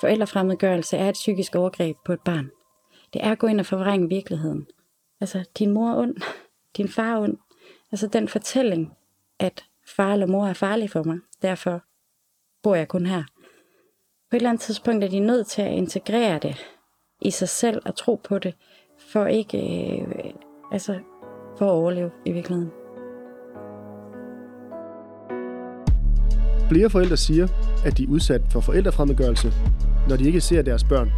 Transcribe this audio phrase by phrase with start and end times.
[0.00, 2.50] Forældrefremmedgørelse er et psykisk overgreb på et barn.
[3.12, 4.66] Det er at gå ind og forvrænge virkeligheden.
[5.20, 6.16] Altså, din mor er ond,
[6.76, 7.36] din far er ond.
[7.92, 8.92] Altså, den fortælling,
[9.38, 11.82] at far eller mor er farlig for mig, derfor
[12.62, 13.22] bor jeg kun her.
[14.30, 16.66] På et eller andet tidspunkt er de nødt til at integrere det
[17.20, 18.54] i sig selv og tro på det,
[18.98, 20.34] for ikke, øh,
[20.72, 21.00] altså,
[21.58, 22.83] for at overleve i virkeligheden.
[26.68, 27.48] Flere forældre siger,
[27.84, 29.52] at de er udsat for forældrefremmedgørelse,
[30.08, 31.12] når de ikke ser deres børn.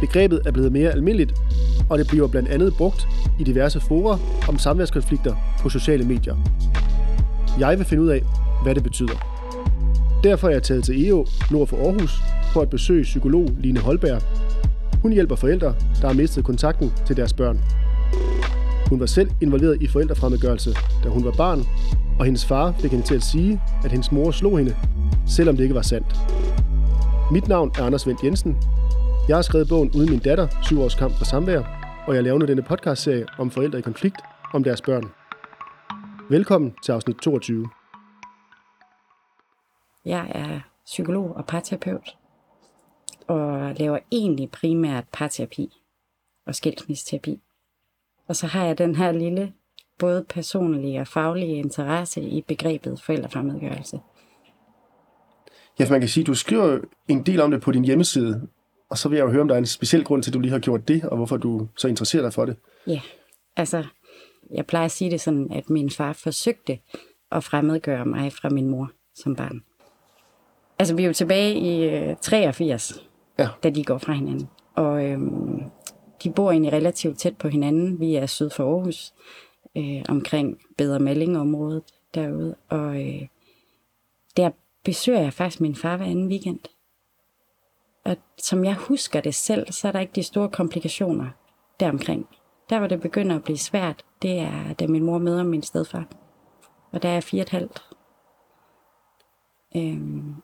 [0.00, 1.34] Begrebet er blevet mere almindeligt,
[1.88, 3.08] og det bliver blandt andet brugt
[3.38, 4.18] i diverse forer
[4.48, 6.36] om samværskonflikter på sociale medier.
[7.58, 8.22] Jeg vil finde ud af,
[8.62, 9.40] hvad det betyder.
[10.24, 12.20] Derfor er jeg taget til EO nord for Aarhus
[12.52, 14.22] for at besøge psykolog Line Holberg.
[15.02, 17.60] Hun hjælper forældre, der har mistet kontakten til deres børn.
[18.88, 20.70] Hun var selv involveret i forældrefremmedgørelse,
[21.04, 21.64] da hun var barn,
[22.20, 24.76] og hendes far fik hende til at sige, at hendes mor slog hende,
[25.26, 26.16] selvom det ikke var sandt.
[27.32, 28.56] Mit navn er Anders Vendt Jensen.
[29.28, 31.62] Jeg har skrevet bogen Uden min datter, syv års kamp for samvær,
[32.06, 34.16] og jeg laver nu denne podcastserie om forældre i konflikt
[34.54, 35.10] om deres børn.
[36.30, 37.68] Velkommen til afsnit 22.
[40.04, 42.16] Jeg er psykolog og parterapeut,
[43.28, 45.72] og laver egentlig primært parterapi
[46.46, 47.40] og skilsmisseterapi.
[48.28, 49.52] Og så har jeg den her lille,
[50.00, 54.00] både personlige og faglige interesse i begrebet forældrefremmedgørelse.
[55.78, 58.48] Ja, for man kan sige, at du skriver en del om det på din hjemmeside,
[58.90, 60.40] og så vil jeg jo høre, om der er en speciel grund til, at du
[60.40, 62.56] lige har gjort det, og hvorfor du så interesserer dig for det.
[62.86, 63.00] Ja,
[63.56, 63.84] altså,
[64.54, 66.78] jeg plejer at sige det sådan, at min far forsøgte
[67.32, 69.60] at fremmedgøre mig fra min mor som barn.
[70.78, 73.06] Altså, vi er jo tilbage i øh, 83,
[73.38, 73.48] Ja.
[73.62, 74.48] da de går fra hinanden.
[74.74, 75.62] Og øhm,
[76.24, 78.00] de bor egentlig relativt tæt på hinanden.
[78.00, 79.12] Vi er syd for Aarhus,
[79.76, 81.82] øh, omkring Bedre Malling-området
[82.14, 82.56] derude.
[82.68, 83.28] Og øh,
[84.36, 84.50] der
[84.84, 86.60] besøger jeg faktisk min far hver anden weekend.
[88.04, 91.30] Og som jeg husker det selv, så er der ikke de store komplikationer
[91.80, 92.28] deromkring.
[92.70, 96.06] Der, hvor det begynder at blive svært, det er, da min mor møder min stedfar.
[96.92, 97.82] Og der er jeg fire og et halvt.
[99.76, 100.34] Øhm,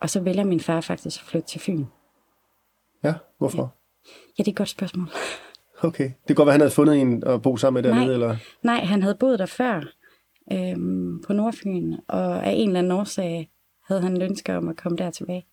[0.00, 1.84] og så vælger min far faktisk at flytte til Fyn.
[3.04, 3.74] Ja, hvorfor?
[4.38, 5.08] Ja, det er et godt spørgsmål.
[5.82, 6.04] Okay.
[6.04, 8.14] Det kan godt være, han havde fundet en at bo sammen med dernede, Nej.
[8.14, 8.36] eller?
[8.62, 9.80] Nej, han havde boet der før
[10.52, 13.50] øhm, på Nordfyn, og af en eller anden årsag
[13.88, 15.46] havde han et ønske om at komme der tilbage.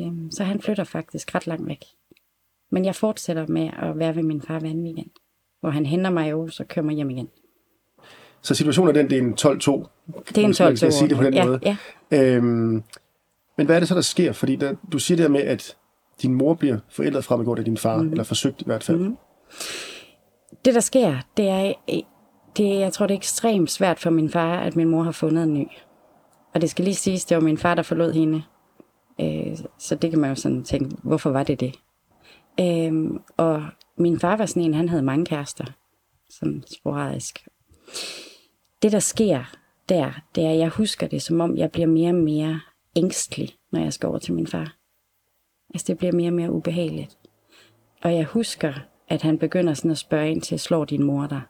[0.00, 1.84] Øhm, så han flytter faktisk ret langt væk.
[2.70, 5.10] Men jeg fortsætter med at være ved min far hver anden weekend,
[5.60, 7.28] hvor han henter mig i Aarhus og kører mig hjem igen.
[8.42, 9.88] Så situationen er den, det er en 12-2.
[10.28, 11.60] Det er en hvis man 12 skal sige det på den ja, måde.
[11.62, 11.76] Ja.
[12.10, 12.82] Øhm,
[13.56, 14.32] men hvad er det så, der sker?
[14.32, 15.76] Fordi der, du siger det her med, at
[16.22, 18.10] din mor bliver forældret fremmedgjort af din far, mm.
[18.10, 18.98] eller forsøgt i hvert fald.
[18.98, 19.16] Mm.
[20.64, 21.72] Det, der sker, det er,
[22.56, 25.44] det, jeg tror, det er ekstremt svært for min far, at min mor har fundet
[25.44, 25.66] en ny.
[26.54, 28.42] Og det skal lige siges, det var min far, der forlod hende.
[29.20, 31.74] Øh, så det kan man jo sådan tænke, hvorfor var det det?
[32.60, 33.66] Øh, og
[33.96, 35.64] min far var sådan en, han havde mange kærester.
[36.30, 37.48] Sådan sporadisk.
[38.82, 39.44] Det, der sker
[39.88, 42.60] der, det er, at jeg husker det, som om jeg bliver mere og mere
[42.96, 44.76] ængstelig, når jeg skal over til min far.
[45.74, 47.18] Altså, det bliver mere og mere ubehageligt.
[48.02, 48.74] Og jeg husker,
[49.08, 51.42] at han begynder sådan at spørge ind til, slår din mor dig?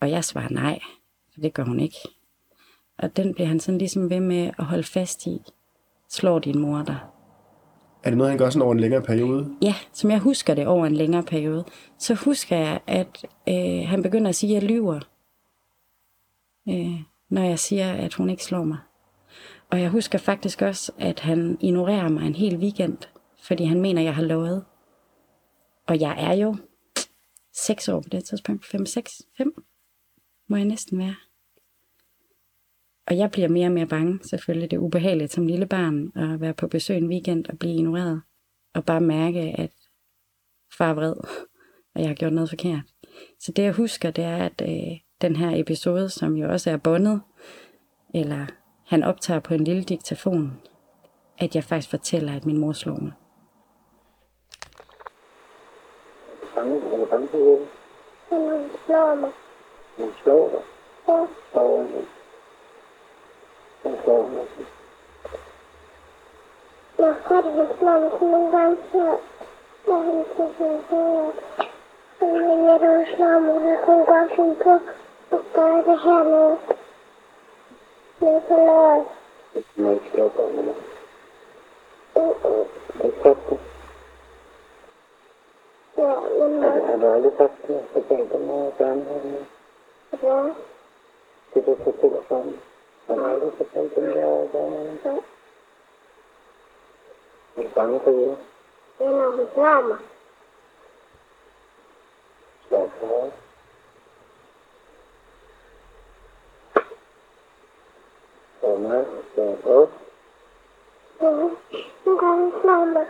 [0.00, 0.80] Og jeg svarer nej,
[1.32, 1.96] for det gør hun ikke.
[2.98, 5.38] Og den bliver han sådan ligesom ved med at holde fast i.
[6.08, 6.98] Slår din mor dig?
[8.04, 9.56] Er det noget, han gør sådan over en længere periode?
[9.62, 11.64] Ja, som jeg husker det over en længere periode,
[11.98, 15.00] så husker jeg, at øh, han begynder at sige, at jeg lyver.
[16.68, 18.78] Øh, når jeg siger, at hun ikke slår mig.
[19.70, 22.98] Og jeg husker faktisk også, at han ignorerer mig en hel weekend,
[23.42, 24.64] fordi han mener, jeg har lovet.
[25.92, 26.56] Og jeg er jo
[27.52, 28.66] 6 år på det tidspunkt.
[28.66, 29.64] 5, 6, 5
[30.48, 31.16] må jeg næsten være.
[33.06, 34.70] Og jeg bliver mere og mere bange, selvfølgelig.
[34.70, 38.22] Det er ubehageligt som lille barn at være på besøg en weekend og blive ignoreret.
[38.74, 39.72] Og bare mærke, at
[40.78, 41.14] far er vred,
[41.94, 42.84] og jeg har gjort noget forkert.
[43.40, 46.76] Så det jeg husker, det er, at øh, den her episode, som jo også er
[46.76, 47.20] bundet,
[48.14, 48.46] eller
[48.86, 50.60] han optager på en lille diktafon,
[51.38, 53.12] at jeg faktisk fortæller, at min mor slår mig.
[57.12, 57.68] Bange, er du bange for Jeppe?
[58.30, 59.32] Hun slår mig.
[59.96, 60.62] Hun slår dig.
[61.08, 62.08] Ja, Slår hun.
[63.82, 64.64] Hun slår hun også.
[66.98, 69.16] jeg har det, hun slår mig sådan nogle gange før.
[69.86, 71.32] Da han til sin hoved.
[72.20, 73.54] Men jeg du slår mig,
[83.22, 83.34] så
[86.06, 86.62] kunne hun godt finde på at gøre det her med.
[86.62, 86.62] Nede på låret.
[86.62, 86.62] Det må ikke slå på mig.
[86.62, 86.62] Uh-uh.
[86.62, 86.62] Ikke sagt det.
[86.62, 87.84] Ja, men Har du- Har du aldrig sagt det?
[87.92, 89.46] Fortalt dem noget børn henne?
[90.22, 90.54] ja,
[91.54, 92.58] Det du fortæller for dem.
[93.06, 94.98] Har du aldrig fortalt dem der børn henne?
[95.04, 95.10] ja.
[97.56, 98.38] Er du bange for det?
[98.98, 99.98] Det er, når hun slår mig.
[102.68, 103.34] Slå for hårdt.
[108.60, 109.88] Slå mig, slå på.
[111.20, 111.56] Mhm.
[112.06, 113.06] Nu kan hun slå mig.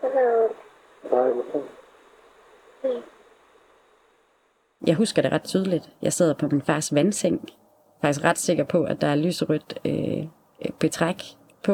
[0.00, 0.56] Så gør det ondt.
[1.10, 1.68] Bare det sådan.
[4.88, 5.90] Jeg husker det ret tydeligt.
[6.02, 7.48] Jeg sidder på min fars vandseng.
[8.00, 10.18] Faktisk ret sikker på, at der er lyserødt øh,
[10.64, 11.22] øh, betræk
[11.62, 11.72] på.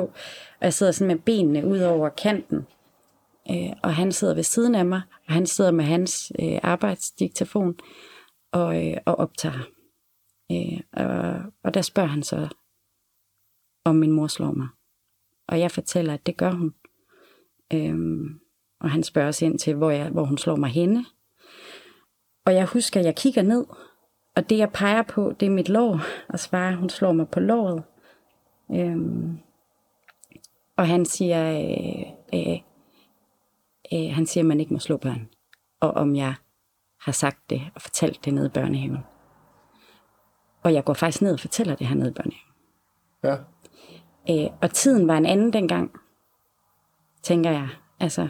[0.60, 2.66] Og jeg sidder sådan med benene ud over kanten.
[3.50, 7.74] Øh, og han sidder ved siden af mig, og han sidder med hans øh, arbejdsdiktafon
[8.52, 9.68] og, øh, og optager.
[10.52, 12.48] Øh, og, og der spørger han så,
[13.84, 14.68] om min mor slår mig.
[15.48, 16.74] Og jeg fortæller, at det gør hun.
[17.72, 18.40] Øhm,
[18.80, 21.04] og han spørger også ind til, hvor, jeg, hvor hun slår mig henne.
[22.46, 23.66] Og jeg husker, at jeg kigger ned,
[24.36, 27.40] og det jeg peger på, det er mit lår, og svarer, hun slår mig på
[27.40, 27.82] låret.
[28.70, 29.38] Øhm,
[30.76, 32.60] og han siger, øh, øh,
[33.92, 35.28] øh, han siger, at man ikke må slå børn.
[35.80, 36.34] Og om jeg
[37.00, 38.98] har sagt det og fortalt det nede i børnehaven.
[40.62, 42.54] Og jeg går faktisk ned og fortæller det her nede i børnehaven.
[43.24, 43.36] Ja.
[44.30, 45.90] Øh, og tiden var en anden dengang,
[47.22, 47.68] tænker jeg.
[48.00, 48.28] Altså,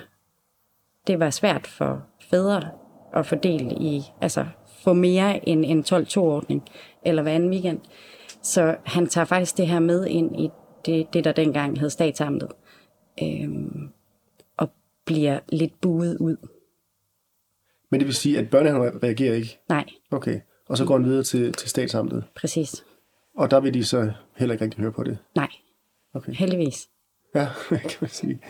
[1.07, 2.71] det var svært for fædre
[3.15, 4.47] at fordele i, altså
[4.85, 6.63] få mere end en 12-2-ordning,
[7.05, 7.81] eller hver anden weekend.
[8.43, 10.49] Så han tager faktisk det her med ind i
[10.87, 12.49] det, det der dengang hed statsamtet,
[13.23, 13.89] øhm,
[14.57, 14.71] og
[15.05, 16.37] bliver lidt buet ud.
[17.91, 19.59] Men det vil sige, at børnehaven reagerer ikke?
[19.69, 20.41] Nej, Okay.
[20.69, 22.25] Og så går han videre til, til statsamtet.
[22.37, 22.85] præcis.
[23.37, 25.19] Og der vil de så heller ikke rigtig høre på det.
[25.35, 25.49] Nej,
[26.15, 26.33] Okay.
[26.33, 26.89] heldigvis.
[27.35, 28.41] Ja, kan man sige.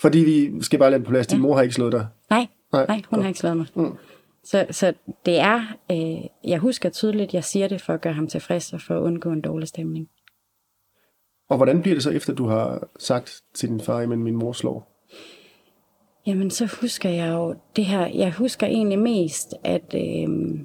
[0.00, 1.26] Fordi vi skal bare lade på plads.
[1.26, 2.06] Din mor har ikke slået dig.
[2.30, 2.86] Nej, Nej.
[2.86, 3.66] nej, hun har ikke slået mig.
[3.74, 3.92] Mm.
[4.44, 4.92] Så, så
[5.26, 8.80] det er, øh, jeg husker tydeligt, jeg siger det for at gøre ham tilfreds og
[8.80, 10.08] for at undgå en dårlig stemning.
[11.48, 14.52] Og hvordan bliver det så, efter du har sagt til din far, at min mor
[14.52, 14.90] slår?
[16.26, 18.06] Jamen, så husker jeg jo det her.
[18.06, 20.60] Jeg husker egentlig mest, at, øh,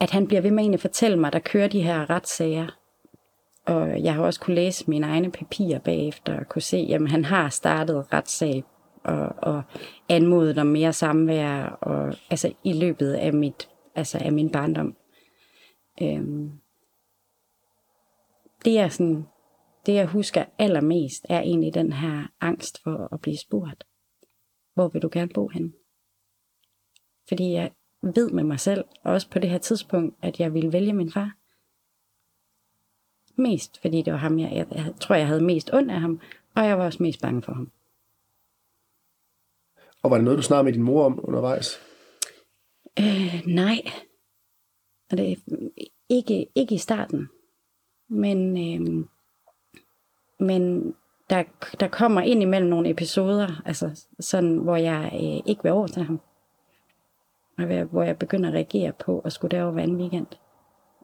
[0.00, 2.78] at han bliver ved med at fortælle mig, at der kører de her retssager.
[3.66, 7.24] Og jeg har også kunne læse mine egne papirer bagefter og kunne se, at han
[7.24, 8.64] har startet retssag
[9.04, 9.62] og, og
[10.08, 14.96] anmodet om mere samvær og, altså, i løbet af, mit, altså, af min barndom.
[16.02, 16.52] Øhm,
[18.64, 19.26] det er sådan,
[19.86, 23.84] det jeg husker allermest, er egentlig den her angst for at blive spurgt
[24.74, 25.74] hvor vil du gerne bo hen?
[27.28, 27.70] Fordi jeg
[28.02, 31.36] ved med mig selv, også på det her tidspunkt, at jeg ville vælge min far.
[33.36, 36.20] Mest fordi det var ham, jeg, jeg, jeg tror, jeg havde mest ondt af ham,
[36.54, 37.70] og jeg var også mest bange for ham.
[40.02, 41.78] Og var det noget, du snakkede med din mor om undervejs?
[42.98, 43.82] Øh, nej.
[45.10, 45.36] Og det er
[46.08, 47.28] ikke, ikke i starten.
[48.08, 49.04] Men, øh,
[50.40, 50.94] men
[51.30, 51.42] der,
[51.80, 56.02] der kommer ind imellem nogle episoder, altså sådan, hvor jeg øh, ikke vil over til
[56.02, 56.20] ham.
[57.58, 60.26] Og hvor jeg, hvor jeg begynder at reagere på at skulle derover hver anden weekend.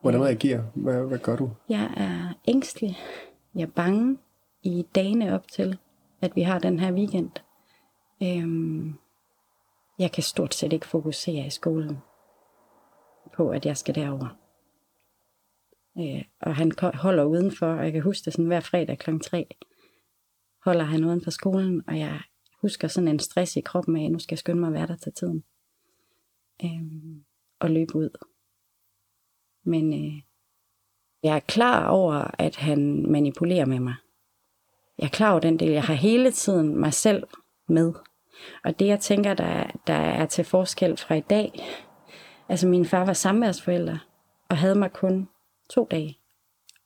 [0.01, 0.63] Hvordan reagerer?
[0.75, 1.51] Hvad, hvad gør du?
[1.69, 2.99] Jeg er ængstelig.
[3.55, 4.19] Jeg er bange
[4.63, 5.79] i dagene op til,
[6.21, 7.31] at vi har den her weekend.
[8.23, 8.95] Øhm,
[9.99, 11.99] jeg kan stort set ikke fokusere i skolen
[13.35, 14.39] på, at jeg skal derover.
[15.99, 19.19] Øh, og han holder udenfor, og jeg kan huske det sådan hver fredag kl.
[19.19, 19.47] 3
[20.65, 22.21] holder han uden for skolen, og jeg
[22.63, 24.87] husker sådan en stress i kroppen af, at nu skal jeg skynde mig at være
[24.87, 25.45] der til tiden.
[26.65, 27.25] Øhm,
[27.59, 28.11] og løbe ud.
[29.65, 30.23] Men øh,
[31.23, 33.95] jeg er klar over, at han manipulerer med mig.
[34.99, 35.71] Jeg er klar over den del.
[35.71, 37.27] Jeg har hele tiden mig selv
[37.69, 37.93] med.
[38.65, 41.53] Og det, jeg tænker, der, der er til forskel fra i dag,
[42.49, 43.99] altså min far var samværsforælder,
[44.49, 45.29] og havde mig kun
[45.71, 46.19] to dage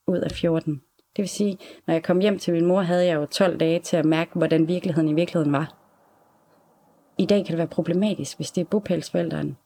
[0.07, 0.83] ud af 14.
[1.17, 3.81] Det vil sige, når jeg kom hjem til min mor, havde jeg jo 12 dage
[3.81, 5.75] til at mærke, hvordan virkeligheden i virkeligheden var.
[7.19, 9.57] I dag kan det være problematisk, hvis det er bopælsforælderen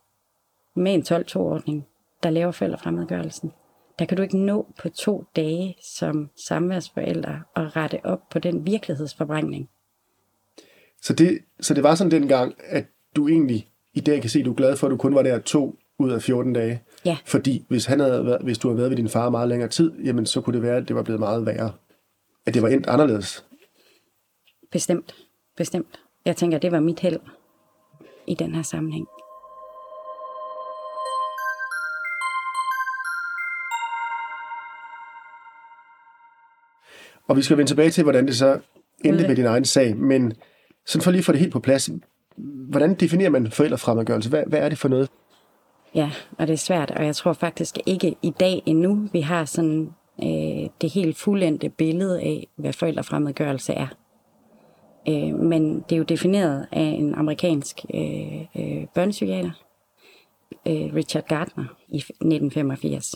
[0.75, 1.87] med en 12-2-ordning,
[2.23, 3.53] der laver forældrefremmedgørelsen.
[3.99, 8.67] Der kan du ikke nå på to dage som samværsforælder at rette op på den
[8.67, 9.71] virkelighedsforbrænding.
[11.07, 12.85] Så det, så det var sådan dengang, at
[13.17, 15.23] du egentlig i dag kan se, at du er glad for, at du kun var
[15.23, 16.83] der to ud af 14 dage.
[17.05, 17.17] Ja.
[17.25, 19.93] Fordi hvis, han havde været, hvis du havde været ved din far meget længere tid,
[20.05, 21.73] jamen så kunne det være, at det var blevet meget værre.
[22.47, 23.45] At det var endt anderledes.
[24.73, 25.15] Bestemt.
[25.57, 26.01] Bestemt.
[26.25, 27.21] Jeg tænker, det var mit held
[28.27, 29.07] i den her sammenhæng.
[37.29, 38.61] Og vi skal vende tilbage til, hvordan det så
[39.05, 39.97] endte med din egen sag.
[39.97, 40.33] Men
[40.87, 41.91] sådan for lige at få det helt på plads.
[42.69, 44.31] Hvordan definerer man forældrefremmedgørelse?
[44.31, 45.09] Hvad, hvad er det for noget?
[45.95, 49.45] Ja, og det er svært, og jeg tror faktisk ikke i dag endnu, vi har
[49.45, 53.87] sådan øh, det helt fuldendte billede af, hvad forældrefremmedgørelse er.
[55.09, 59.51] Øh, men det er jo defineret af en amerikansk øh, øh, børnepsykiater,
[60.67, 63.15] øh, Richard Gardner, i 1985.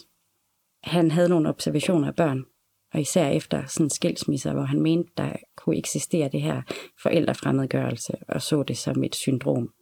[0.84, 2.44] Han havde nogle observationer af børn,
[2.92, 6.62] og især efter sådan skilsmisser, hvor han mente, der kunne eksistere det her
[7.02, 9.72] forældrefremmedgørelse, og så det som et syndrom.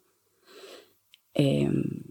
[1.41, 2.11] Øhm,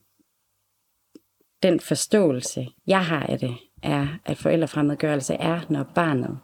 [1.63, 6.39] den forståelse, jeg har af det, er, at forældrefremmedgørelse er, når barnet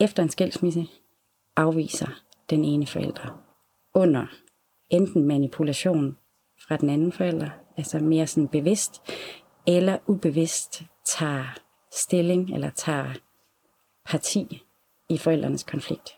[0.00, 0.86] efter en skilsmisse
[1.56, 3.42] afviser den ene forælder
[3.94, 4.26] under
[4.90, 6.16] enten manipulation
[6.68, 9.02] fra den anden forælder, altså mere sådan bevidst,
[9.66, 11.65] eller ubevidst tager
[11.96, 13.12] stilling eller tager
[14.06, 14.62] parti
[15.08, 16.16] i forældrenes konflikt.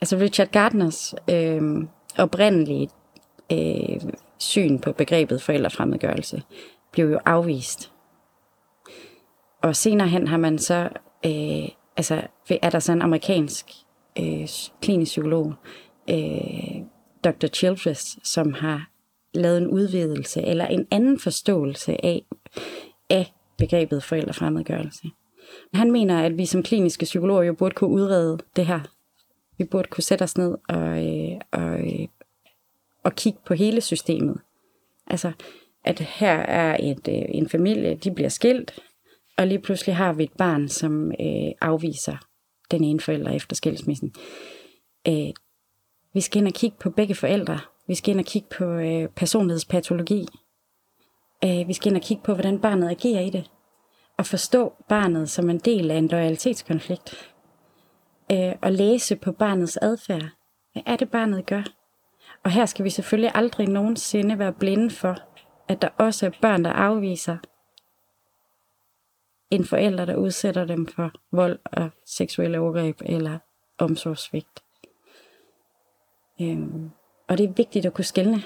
[0.00, 1.62] Altså Richard Gardners øh,
[2.18, 2.90] oprindelige
[3.52, 4.00] øh,
[4.38, 6.42] syn på begrebet forældrefremmedgørelse
[6.92, 7.92] blev jo afvist.
[9.62, 10.88] Og senere hen har man så,
[11.26, 12.22] øh, altså
[12.62, 13.66] er der så en amerikansk
[14.18, 14.48] øh,
[14.80, 15.54] klinisk psykolog,
[16.10, 16.82] øh,
[17.24, 17.46] Dr.
[17.46, 18.90] Childress, som har
[19.34, 22.22] lavet en udvidelse eller en anden forståelse af,
[23.10, 25.08] af begrebet forældrefremmedgørelse.
[25.74, 28.80] Han mener, at vi som kliniske psykologer jo burde kunne udrede det her.
[29.58, 32.08] Vi burde kunne sætte os ned og, øh, og, øh,
[33.02, 34.40] og kigge på hele systemet.
[35.06, 35.32] Altså,
[35.84, 38.78] at her er et, øh, en familie, de bliver skilt,
[39.38, 42.16] og lige pludselig har vi et barn, som øh, afviser
[42.70, 44.14] den ene forælder efter skilsmissen.
[45.08, 45.32] Øh,
[46.14, 47.58] vi skal ind og kigge på begge forældre.
[47.86, 50.26] Vi skal ind og kigge på øh, personlighedspatologi.
[51.44, 53.50] Øh, vi skal ind og kigge på, hvordan barnet agerer i det.
[54.16, 57.34] Og forstå barnet som en del af en loyalitetskonflikt.
[58.32, 60.24] Øh, og læse på barnets adfærd.
[60.72, 61.62] Hvad er det, barnet gør?
[62.44, 65.16] Og her skal vi selvfølgelig aldrig nogensinde være blinde for,
[65.68, 67.36] at der også er børn, der afviser
[69.50, 73.38] en forælder, der udsætter dem for vold og seksuelle overgreb eller
[73.78, 74.62] omsorgssvigt.
[76.40, 76.90] Øhm,
[77.28, 78.42] og det er vigtigt at kunne skelne.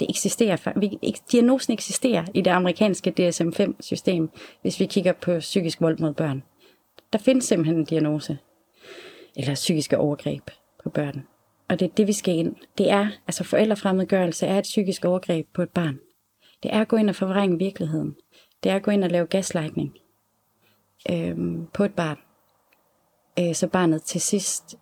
[0.00, 0.98] Det eksisterer, vi,
[1.32, 4.28] diagnosen eksisterer i det amerikanske DSM-5-system,
[4.62, 6.42] hvis vi kigger på psykisk vold mod børn.
[7.12, 8.38] Der findes simpelthen en diagnose,
[9.36, 10.50] eller psykiske overgreb
[10.82, 11.26] på børn.
[11.68, 12.56] Og det er det, vi skal ind.
[12.78, 15.98] Det er, altså forældrefremmedgørelse er et psykisk overgreb på et barn.
[16.62, 18.16] Det er at gå ind og forvrænge virkeligheden.
[18.62, 19.94] Det er at gå ind og lave gaslightning
[21.10, 22.18] øhm, på et barn.
[23.38, 24.78] Øh, så barnet til sidst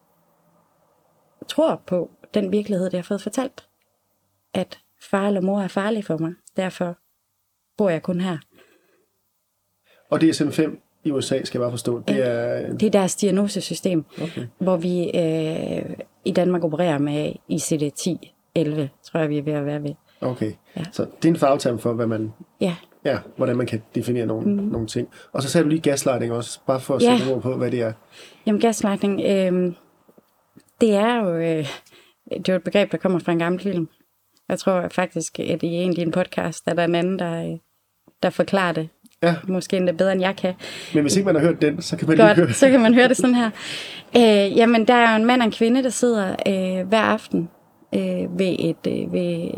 [1.48, 3.68] tror på den virkelighed, det har fået fortalt.
[4.54, 4.78] At
[5.10, 6.32] far eller mor er farlig for mig.
[6.56, 6.96] Derfor
[7.76, 8.38] bor jeg kun her.
[10.10, 12.72] Og DSM-5 i USA, skal jeg bare forstå, det er...
[12.76, 14.46] Det er deres diagnosesystem, Okay.
[14.58, 19.66] hvor vi øh, i Danmark opererer med ICD-10, 11, tror jeg, vi er ved at
[19.66, 19.94] være ved.
[20.20, 20.52] Okay.
[20.76, 20.84] Ja.
[20.92, 24.46] Så det er en fagterm for, hvad man, Ja, ja, hvordan man kan definere nogle,
[24.50, 24.62] mm.
[24.68, 25.08] nogle ting.
[25.32, 27.16] Og så sagde du lige gaslighting også, bare for at Ja.
[27.18, 27.92] sætte ord på, hvad det er.
[28.46, 29.72] jamen gaslightning, øh,
[30.80, 31.66] det er jo øh,
[32.30, 33.88] det er jo et begreb, der kommer fra en gammel film.
[34.48, 37.58] Jeg tror faktisk, at i en af dine podcast, er der en anden, der,
[38.22, 38.88] der forklarer det.
[39.22, 40.54] Ja, Måske endda bedre, end jeg kan.
[40.94, 42.46] men hvis ikke man har hørt den, så kan man lige høre.
[42.46, 43.50] Godt, så kan man høre det sådan her.
[44.16, 47.48] Øh, jamen, der er jo en mand og en kvinde, der sidder øh, hver aften
[47.94, 48.86] øh, ved et...
[48.86, 49.50] Øh, ved,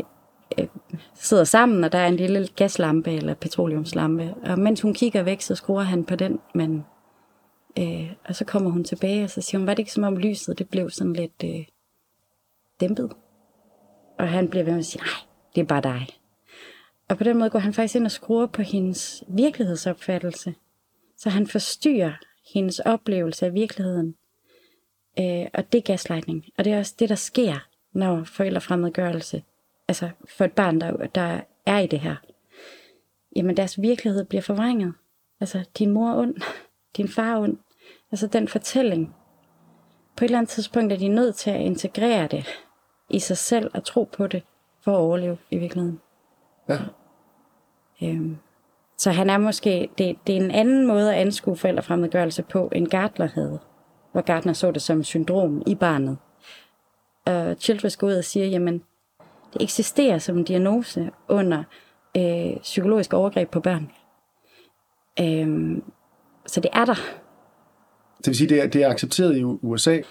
[0.59, 0.67] øh,
[1.15, 4.33] sidder sammen, og der er en lille gaslampe eller petroleumslampe.
[4.43, 6.85] Og mens hun kigger væk, så skruer han på den, men...
[7.79, 10.17] Øh, og så kommer hun tilbage, og så siger hun, var det ikke som om
[10.17, 11.65] lyset, det blev sådan lidt øh,
[12.81, 13.09] dæmpet?
[14.21, 15.13] Og han bliver ved med at sige, nej,
[15.55, 16.07] det er bare dig.
[17.09, 20.55] Og på den måde går han faktisk ind og skruer på hendes virkelighedsopfattelse.
[21.17, 22.13] Så han forstyrrer
[22.53, 24.15] hendes oplevelse af virkeligheden.
[25.19, 26.45] Øh, og det er gaslightning.
[26.57, 29.43] Og det er også det, der sker, når forældrefremmedgørelse,
[29.87, 32.15] altså for et barn, der, der er i det her,
[33.35, 34.93] jamen deres virkelighed bliver forvrænget.
[35.39, 36.35] Altså, din mor er ond,
[36.97, 37.57] din far er ond.
[38.11, 39.15] Altså den fortælling.
[40.17, 42.45] På et eller andet tidspunkt er de nødt til at integrere det
[43.13, 44.43] i sig selv og tro på det,
[44.83, 45.99] for at overleve i virkeligheden.
[46.69, 46.77] Ja.
[48.03, 48.37] Øhm,
[48.97, 52.87] så han er måske, det, det er en anden måde at anskue forældrefremmedgørelse på, end
[52.87, 53.59] Gardner havde.
[54.11, 56.17] Hvor Gardner så det som syndrom i barnet.
[57.25, 58.83] Og Childress går ud og siger, jamen,
[59.53, 61.63] det eksisterer som en diagnose under
[62.17, 63.91] øh, psykologisk overgreb på børn.
[65.19, 65.83] Øhm,
[66.45, 66.95] så det er der.
[68.17, 70.01] Det vil sige, det er, det er accepteret i USA.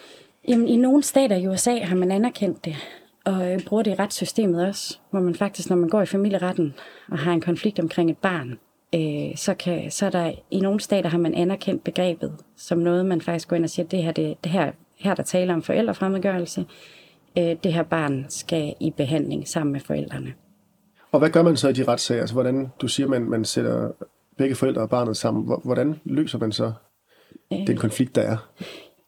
[0.48, 2.76] Jamen, i nogle stater i USA har man anerkendt det,
[3.24, 6.74] og øh, bruger det i retssystemet også, hvor man faktisk, når man går i familieretten
[7.10, 8.58] og har en konflikt omkring et barn,
[8.94, 13.06] øh, så, kan, så er der i nogle stater har man anerkendt begrebet som noget,
[13.06, 15.62] man faktisk går ind og siger, det her, det, det her, her der taler om
[15.62, 16.66] forældrefremmedgørelse,
[17.38, 20.32] øh, det her barn skal i behandling sammen med forældrene.
[21.12, 22.20] Og hvad gør man så i de retssager?
[22.20, 23.90] Altså, hvordan du siger, man, man sætter
[24.38, 25.44] begge forældre og barnet sammen.
[25.44, 26.72] Hvor- Hvordan løser man så
[27.66, 28.36] den konflikt, der er?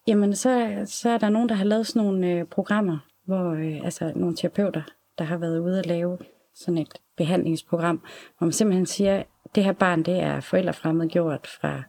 [0.07, 3.85] Jamen, så, så er der nogen, der har lavet sådan nogle øh, programmer, hvor øh,
[3.85, 4.81] altså nogle terapeuter,
[5.17, 6.17] der har været ude at lave
[6.55, 7.97] sådan et behandlingsprogram,
[8.37, 9.23] hvor man simpelthen siger,
[9.55, 11.83] det her barn, det er forældrefremmedgjort fra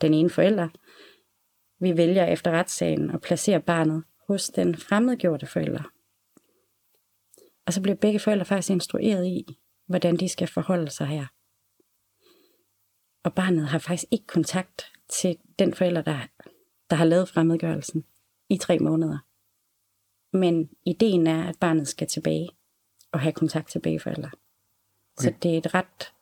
[0.00, 0.68] den ene forælder.
[1.80, 5.82] Vi vælger efter retssagen at placere barnet hos den fremmedgjorte forælder.
[7.66, 11.26] Og så bliver begge forældre faktisk instrueret i, hvordan de skal forholde sig her.
[13.24, 16.18] Og barnet har faktisk ikke kontakt til den forælder, der,
[16.90, 18.04] der har lavet fremmedgørelsen
[18.48, 19.18] i tre måneder.
[20.36, 22.48] Men ideen er, at barnet skal tilbage
[23.12, 24.30] og have kontakt til begge forældre.
[25.18, 25.38] Så Okay.
[25.42, 26.12] det er et ret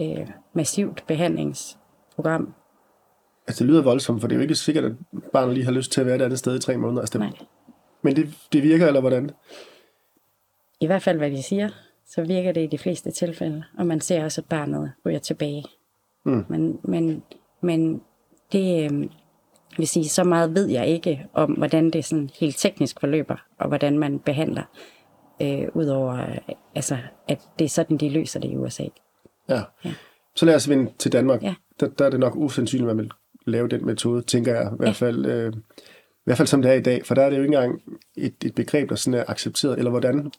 [0.00, 2.54] øh, massivt behandlingsprogram.
[3.46, 4.92] Altså, det lyder voldsomt, for det er jo ikke sikkert, at
[5.32, 7.00] barnet lige har lyst til at være et andet sted i tre måneder.
[7.02, 7.46] Altså, det, Nej.
[8.02, 9.30] Men det, det virker, eller hvordan?
[10.80, 11.68] I hvert fald, hvad de siger,
[12.06, 13.64] så virker det i de fleste tilfælde.
[13.78, 15.64] Og man ser også, at barnet ryger tilbage.
[16.24, 16.44] Mm.
[16.48, 17.22] Men, men,
[17.60, 18.02] men
[18.52, 19.10] det øh,
[19.78, 23.68] vil sige, så meget ved jeg ikke om, hvordan det sådan helt teknisk forløber, og
[23.68, 24.62] hvordan man behandler,
[25.42, 26.26] øh, udover
[26.74, 26.96] altså,
[27.28, 28.84] at det er sådan, de løser det i USA.
[29.48, 29.62] Ja.
[29.84, 29.92] Ja.
[30.36, 31.42] Så lad os vende til Danmark.
[31.42, 31.54] Ja.
[31.80, 33.12] Der, der er det nok usandsynligt, at man vil
[33.46, 34.70] lave den metode, tænker jeg.
[34.72, 37.06] I hvert fald, øh, i hvert fald som det er i dag.
[37.06, 37.82] For der er det jo ikke engang
[38.16, 39.78] et, et begreb, der sådan er accepteret.
[39.78, 40.30] Eller hvordan?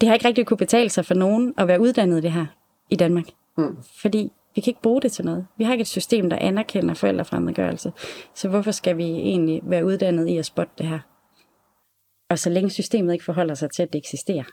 [0.00, 2.46] Det har ikke rigtig kunne betale sig for nogen at være uddannet det her
[2.90, 3.24] i Danmark.
[3.58, 3.76] Mm.
[4.00, 5.46] Fordi vi kan ikke bruge det til noget.
[5.58, 7.92] Vi har ikke et system, der anerkender forældrefremmedgørelse.
[8.34, 10.98] Så hvorfor skal vi egentlig være uddannet i at spotte det her?
[12.30, 14.44] Og så længe systemet ikke forholder sig til, at det eksisterer,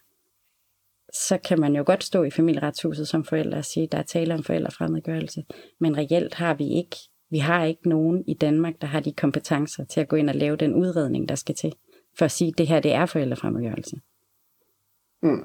[1.14, 4.04] så kan man jo godt stå i familieretshuset som forældre og sige, at der er
[4.04, 5.44] tale om forældrefremmedgørelse.
[5.80, 6.96] Men reelt har vi ikke,
[7.32, 10.36] vi har ikke nogen i Danmark, der har de kompetencer til at gå ind og
[10.36, 11.74] lave den udredning, der skal til,
[12.18, 13.96] for at sige, at det her det er forældrefremmedgørelse.
[15.24, 15.44] Mm.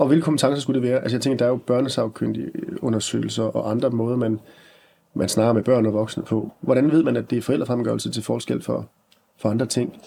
[0.00, 1.00] Og hvilke kompetencer skulle det være?
[1.00, 2.50] Altså jeg tænker, der er jo børnesagkyndige
[2.82, 4.40] undersøgelser og andre måder, man,
[5.14, 6.50] man snakker med børn og voksne på.
[6.60, 8.88] Hvordan ved man, at det er forældrefremgørelse til forskel for,
[9.38, 10.00] for andre ting?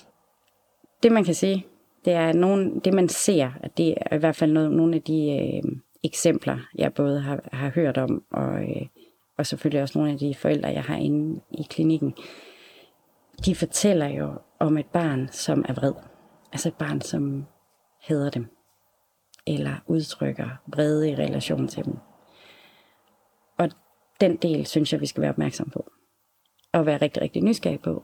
[1.03, 1.65] det man kan se,
[2.05, 5.01] det er nogen, det man ser, at det er i hvert fald noget, nogle af
[5.01, 5.71] de øh,
[6.03, 8.85] eksempler, jeg både har, har hørt om, og, øh,
[9.37, 12.13] og selvfølgelig også nogle af de forældre, jeg har inde i klinikken,
[13.45, 15.93] de fortæller jo om et barn, som er vred.
[16.51, 17.45] Altså et barn, som
[18.01, 18.47] hader dem,
[19.47, 21.97] eller udtrykker vrede i relation til dem.
[23.57, 23.69] Og
[24.21, 25.91] den del, synes jeg, vi skal være opmærksom på.
[26.71, 28.03] Og være rigtig, rigtig nysgerrig på,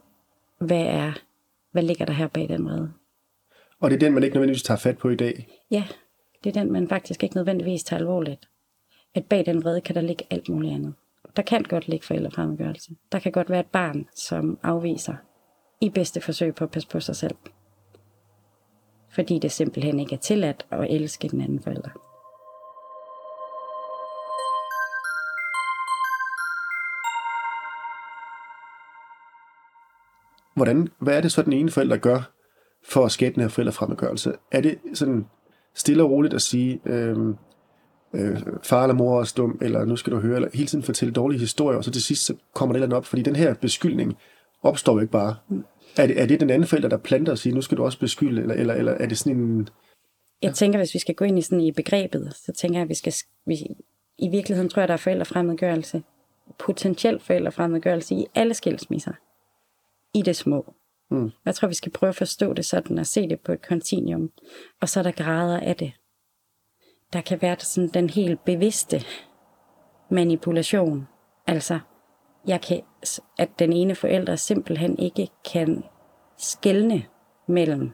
[0.60, 1.12] hvad er,
[1.71, 2.93] hvad ligger der her bag den vrede?
[3.80, 5.47] Og det er den, man ikke nødvendigvis tager fat på i dag.
[5.71, 5.84] Ja,
[6.43, 8.49] det er den, man faktisk ikke nødvendigvis tager alvorligt.
[9.15, 10.93] At bag den vrede kan der ligge alt muligt andet.
[11.36, 12.95] Der kan godt ligge forældrefremmedgørelse.
[13.12, 15.15] Der kan godt være et barn, som afviser
[15.82, 17.36] i bedste forsøg på at passe på sig selv.
[19.12, 21.89] Fordi det simpelthen ikke er tilladt at elske den anden forælder.
[30.56, 32.32] Hvordan, hvad er det så, den ene forælder gør
[32.84, 34.34] for at skabe den her forældrefremmedgørelse?
[34.52, 35.26] Er det sådan
[35.74, 37.17] stille og roligt at sige, øh,
[38.13, 41.13] øh, far eller mor er stum, eller nu skal du høre, eller hele tiden fortælle
[41.13, 43.54] dårlige historier, og så til sidst så kommer det eller andet op, fordi den her
[43.54, 44.17] beskyldning
[44.63, 45.36] opstår jo ikke bare.
[45.97, 47.99] Er det, er det den anden forælder, der planter og siger, nu skal du også
[47.99, 49.69] beskylde, eller, eller, eller er det sådan en...
[50.41, 52.89] Jeg tænker, hvis vi skal gå ind i sådan i begrebet, så tænker jeg, at
[52.89, 53.13] vi skal,
[53.45, 53.56] vi,
[54.17, 56.04] i virkeligheden tror jeg, der er forældrefremmedgørelse,
[56.60, 59.13] potentiel forældrefremmedgørelse i alle skilsmisser.
[60.13, 60.73] I det små.
[61.12, 61.32] Mm.
[61.45, 64.32] Jeg tror, vi skal prøve at forstå det sådan og se det på et kontinuum.
[64.82, 65.91] Og så er der grader af det.
[67.13, 69.02] Der kan være sådan den helt bevidste
[70.12, 71.08] manipulation.
[71.47, 71.80] Altså,
[72.47, 72.82] jeg kan,
[73.38, 75.84] at den ene forælder simpelthen ikke kan
[76.38, 77.06] skelne
[77.48, 77.92] mellem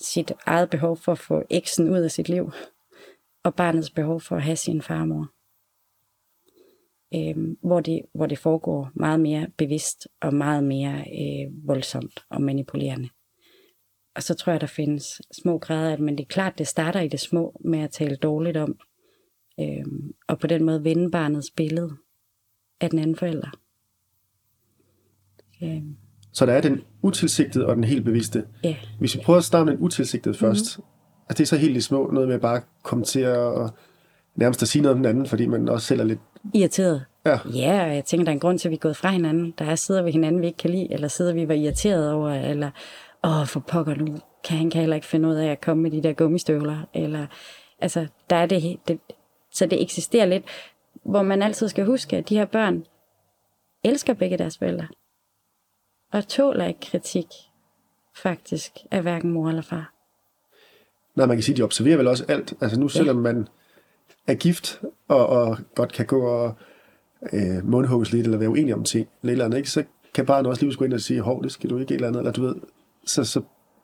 [0.00, 2.52] sit eget behov for at få eksen ud af sit liv,
[3.44, 5.28] og barnets behov for at have sin farmor.
[7.14, 12.42] Øhm, hvor, det, hvor det foregår meget mere bevidst og meget mere øh, voldsomt og
[12.42, 13.08] manipulerende.
[14.14, 16.68] Og så tror jeg, der findes små grader af det, men det er klart, det
[16.68, 18.78] starter i det små med at tale dårligt om,
[19.60, 21.96] øhm, og på den måde vende barnets billede
[22.80, 23.61] af den anden forælder.
[25.62, 25.96] Øhm,
[26.32, 28.44] Så der er den utilsigtede og den helt bevidste.
[28.64, 30.84] ja, Hvis vi prøver at starte med den utilsigtede først, mm.
[31.28, 33.70] altså det er så helt i små, noget med at bare komme til at
[34.36, 36.20] nærmest at sige noget om den anden, fordi man også selv er lidt...
[36.54, 37.04] irriteret.
[37.26, 39.10] Ja, Ja, og jeg tænker, der er en grund til, at vi er gået fra
[39.10, 39.54] hinanden.
[39.58, 42.30] Der er sider ved hinanden, vi ikke kan lide, eller sider, vi var irriteret over,
[42.30, 42.70] eller
[43.24, 45.90] åh, for pokker nu, kan han kan heller ikke finde ud af at komme med
[45.90, 47.26] de der gummistøvler, eller
[47.80, 48.98] altså, der er det, det,
[49.52, 50.44] så det eksisterer lidt,
[51.04, 52.84] hvor man altid skal huske, at de her børn
[53.84, 54.86] elsker begge deres forældre,
[56.12, 57.26] og tåler ikke kritik,
[58.16, 59.92] faktisk, af hverken mor eller far.
[61.14, 62.54] Nej, man kan sige, at de observerer vel også alt.
[62.60, 63.48] Altså nu, selvom man
[64.26, 66.54] er gift, og, og godt kan gå og
[67.32, 69.70] øh, mundhugges lidt, eller være uenige om ting, eller, et eller andet, ikke?
[69.70, 72.08] så kan barnet også lige gå ind og sige, hov, det skal du ikke, eller
[72.08, 72.54] andet, eller du ved,
[73.06, 73.42] så, så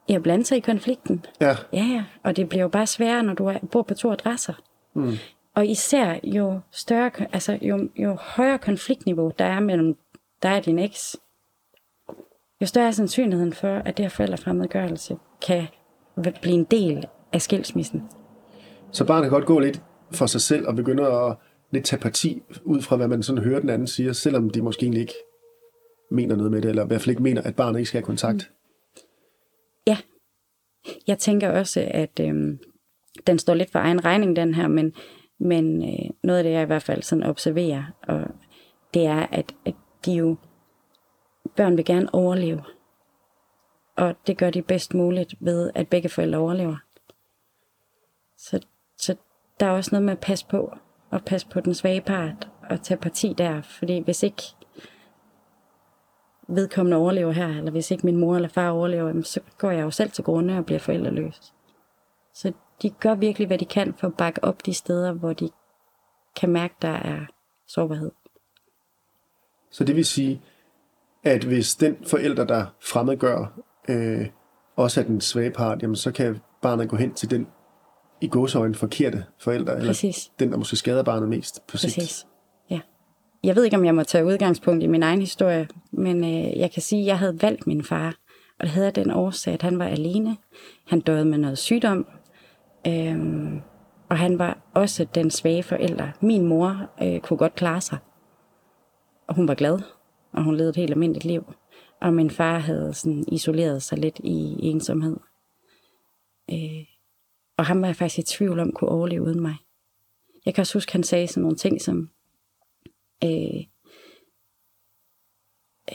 [0.09, 1.25] Jeg blander sig i konflikten.
[1.41, 2.05] ja, Ja, ja.
[2.23, 4.55] Og det bliver jo bare sværere, når du bor på to adresser.
[4.95, 5.13] Mm.
[5.55, 9.97] Og især jo større, altså jo, jo højere konfliktniveau der er mellem
[10.43, 11.17] dig og din eks,
[12.61, 15.17] jo større er sandsynligheden for, at det her forældrefremmedgørelse
[15.47, 15.67] kan
[16.43, 18.03] blive en del af skilsmissen.
[18.93, 21.37] Så barnet kan godt gå lidt for sig selv og begynde at
[21.71, 24.83] lidt tage parti ud fra, hvad man sådan hører den anden siger, selvom de måske
[24.83, 25.15] egentlig ikke
[26.11, 28.07] mener noget med det, eller i hvert fald ikke mener, at barnet ikke skal have
[28.07, 28.51] kontakt.
[29.87, 29.97] Ja,
[31.07, 32.59] jeg tænker også, at øhm,
[33.27, 34.93] den står lidt for egen regning, den her, men,
[35.41, 38.21] men øh, noget af det, jeg i hvert fald sådan observerer, og
[38.95, 39.75] det er, at, at
[40.07, 40.37] de jo,
[41.59, 42.65] børn vil gerne overleve.
[43.97, 46.77] Og det gør de bedst muligt ved, at begge forældre overlever.
[48.37, 48.61] Så,
[48.97, 49.17] så
[49.61, 50.73] der er også noget med at passe på,
[51.11, 54.43] og passe på den svage part, og tage parti der, fordi hvis ikke
[56.49, 59.91] vedkommende overlever her, eller hvis ikke min mor eller far overlever, så går jeg jo
[59.91, 61.53] selv til grunde og bliver forældreløs.
[62.35, 65.51] Så de gør virkelig, hvad de kan for at bakke op de steder, hvor de
[66.37, 67.27] kan mærke, der er
[67.67, 68.11] sårbarhed.
[69.71, 70.43] Så det vil sige,
[71.29, 74.27] at hvis den forælder, der fremmedgør, øh,
[74.77, 77.47] også er den svage part, jamen så kan barnet gå hen til den
[78.21, 80.31] i godsøjne forkerte forælder, eller Præcis.
[80.39, 81.95] den, der måske skader barnet mest på sigt.
[81.95, 82.27] Præcis.
[82.71, 82.81] Ja.
[83.45, 86.71] Jeg ved ikke, om jeg må tage udgangspunkt i min egen historie, men øh, jeg
[86.71, 88.15] kan sige, at jeg havde valgt min far.
[88.59, 90.37] Og det havde den årsag, at han var alene.
[90.87, 92.07] Han døde med noget sygdom.
[92.87, 93.61] Øhm,
[94.09, 96.09] og han var også den svage forælder.
[96.21, 97.99] Min mor øh, kunne godt klare sig.
[99.29, 99.79] Og hun var glad.
[100.33, 101.53] Og hun levede et helt almindeligt liv.
[102.01, 105.17] Og min far havde sådan isoleret sig lidt i ensomhed.
[106.51, 106.85] Øh,
[107.57, 109.57] og ham var jeg faktisk i tvivl om kunne overleve uden mig.
[110.47, 112.11] Jeg kan også huske, han sagde sådan nogle ting som,
[113.25, 113.61] øh,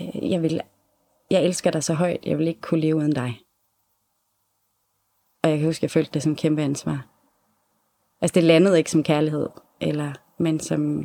[0.02, 0.62] øh, jeg, vil,
[1.32, 3.42] jeg elsker dig så højt, jeg vil ikke kunne leve uden dig.
[5.44, 7.08] Og jeg kan huske, jeg følte det som kæmpe ansvar.
[8.22, 9.50] Altså det landede ikke som kærlighed,
[9.82, 11.00] eller, men som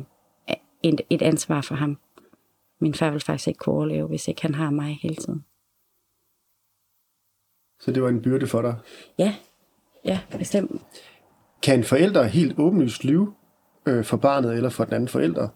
[0.49, 1.97] øh, et, et ansvar for ham.
[2.79, 5.45] Min far vil faktisk ikke kunne overleve, hvis ikke han har mig hele tiden.
[7.79, 8.75] Så det var en byrde for dig.
[9.17, 9.35] Ja,
[10.05, 10.81] ja, bestemt.
[11.63, 13.33] Kan en forælder helt åbenlyst lyve
[13.85, 15.49] øh, for barnet eller for den anden forælder,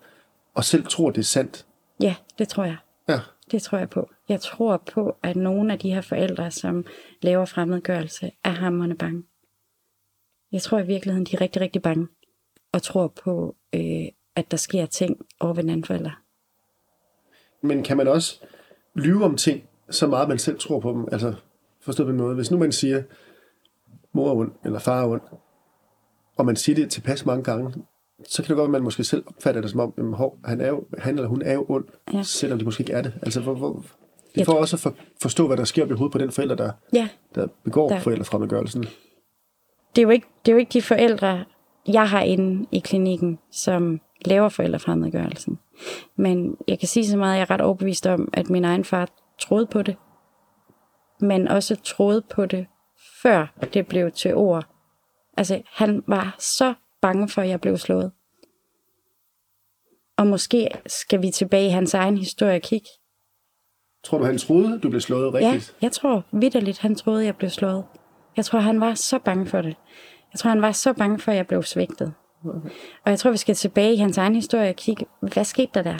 [0.54, 1.66] og selv tror, det er sandt?
[2.02, 2.78] Ja, det tror jeg.
[3.10, 3.20] Ja.
[3.52, 4.10] Det tror jeg på.
[4.30, 6.86] Jeg tror på, at nogle af de her forældre, som
[7.22, 9.24] laver fremmedgørelse, er hammerne bange.
[10.52, 12.08] Jeg tror i virkeligheden, de er rigtig, rigtig bange.
[12.72, 14.06] Og tror på, øh,
[14.36, 16.23] at der sker ting over ved den anden forælder.
[17.64, 18.42] Men kan man også
[18.96, 21.08] lyve om ting, så meget man selv tror på dem?
[21.12, 21.34] Altså,
[21.82, 22.36] forstået på noget.
[22.36, 23.04] Hvis nu man siger,
[24.14, 25.22] mor er ond, eller far er ond,
[26.38, 27.74] og man siger det tilpas mange gange,
[28.28, 30.38] så kan det godt være, at man måske selv opfatter det som om, jamen, hov,
[30.46, 32.24] han, er jo, han eller hun er jo ond, ja.
[32.24, 33.14] Selvom det måske ikke er det.
[33.22, 33.86] Altså, hvor, hvor,
[34.36, 36.56] det får også at for, forstå, hvad der sker op i hovedet på den forælder,
[36.56, 38.82] der, Ja, der begår Der- forældrefremmedgørelsen.
[39.96, 41.46] det er, jo ikke, det er jo ikke de forældre,
[41.88, 45.60] jeg har inde i klinikken, som laver forældrefremmedgørelsen.
[46.16, 48.84] Men jeg kan sige så meget, at jeg er ret overbevist om, at min egen
[48.86, 49.10] far
[49.40, 49.96] troede på det.
[51.20, 52.68] Men også troede på det,
[53.22, 54.66] før det blev til ord.
[55.38, 58.12] Altså, han var så bange for, at jeg blev slået.
[60.18, 62.88] Og måske skal vi tilbage i hans egen historie og kigge.
[64.04, 65.76] Tror du, han troede, du blev slået Ja, rigtigt?
[65.82, 67.86] jeg tror vidderligt, han troede, jeg blev slået.
[68.38, 69.76] Jeg tror, han var så bange for det.
[70.34, 72.14] Jeg tror, han var så bange for, at jeg blev svigtet.
[73.04, 75.82] Og jeg tror, vi skal tilbage i hans egen historie og kigge, hvad skete der
[75.82, 75.98] der?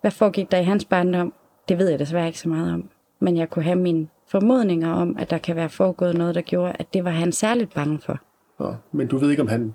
[0.00, 1.32] Hvad foregik der i hans barndom?
[1.68, 2.88] Det ved jeg desværre ikke så meget om.
[3.20, 6.72] Men jeg kunne have mine formodninger om, at der kan være foregået noget, der gjorde,
[6.78, 8.18] at det var han særligt bange for.
[8.58, 9.74] Nå, men du ved ikke, om han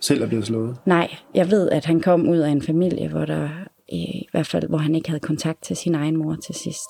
[0.00, 0.76] selv er blevet slået?
[0.86, 3.48] Nej, jeg ved, at han kom ud af en familie, hvor der
[3.88, 6.88] i hvert fald, hvor han ikke havde kontakt til sin egen mor til sidst.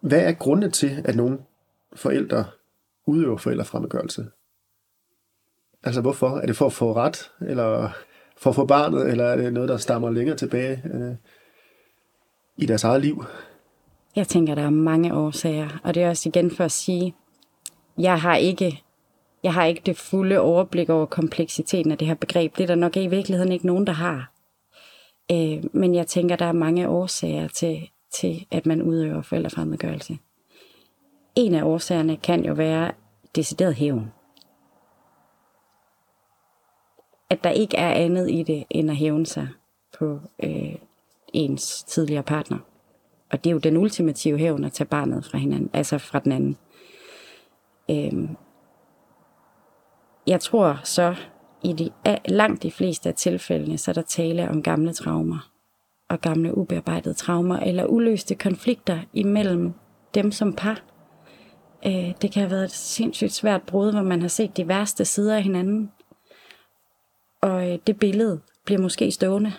[0.00, 1.38] Hvad er grundene til, at nogle
[1.92, 2.44] forældre
[3.06, 4.26] udøver forældrefremmedgørelse?
[5.82, 6.36] Altså hvorfor?
[6.36, 7.90] Er det for at få ret, eller
[8.36, 11.14] for at få barnet, eller er det noget, der stammer længere tilbage øh,
[12.56, 13.24] i deres eget liv?
[14.16, 17.14] Jeg tænker, der er mange årsager, og det er også igen for at sige,
[17.98, 18.82] jeg har ikke,
[19.42, 22.56] jeg har ikke det fulde overblik over kompleksiteten af det her begreb.
[22.56, 24.32] Det er der nok i virkeligheden ikke nogen, der har.
[25.32, 30.18] Øh, men jeg tænker, der er mange årsager til, til at man udøver forældrefremmedgørelse.
[31.34, 32.92] En af årsagerne kan jo være
[33.36, 34.12] decideret hævn.
[37.30, 39.48] At der ikke er andet i det, end at hævne sig
[39.98, 40.74] på øh,
[41.32, 42.58] ens tidligere partner.
[43.30, 46.32] Og det er jo den ultimative hævn at tage barnet fra hinanden, altså fra den
[46.32, 46.56] anden.
[47.90, 48.36] Øhm,
[50.26, 51.14] jeg tror så,
[51.62, 51.90] i de,
[52.28, 55.57] langt de fleste af tilfældene, så er der tale om gamle traumer
[56.08, 59.72] og gamle ubearbejdede traumer eller uløste konflikter imellem
[60.14, 60.82] dem som par.
[61.86, 65.04] Øh, det kan have været et sindssygt svært brud, hvor man har set de værste
[65.04, 65.92] sider af hinanden.
[67.40, 69.52] Og øh, det billede bliver måske stående.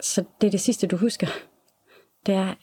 [0.00, 1.26] Så det er det sidste, du husker.
[2.26, 2.54] Det er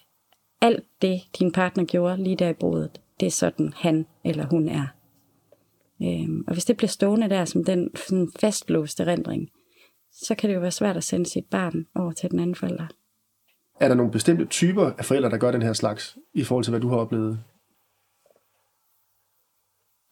[0.60, 3.00] alt det, din partner gjorde lige der i brudet.
[3.20, 4.86] Det er sådan, han eller hun er.
[6.02, 9.50] Øhm, og hvis det bliver stående der som den sådan fastlåste rendring,
[10.22, 12.86] så kan det jo være svært at sende sit barn over til den anden forælder.
[13.80, 16.70] Er der nogle bestemte typer af forældre, der gør den her slags, i forhold til
[16.70, 17.38] hvad du har oplevet?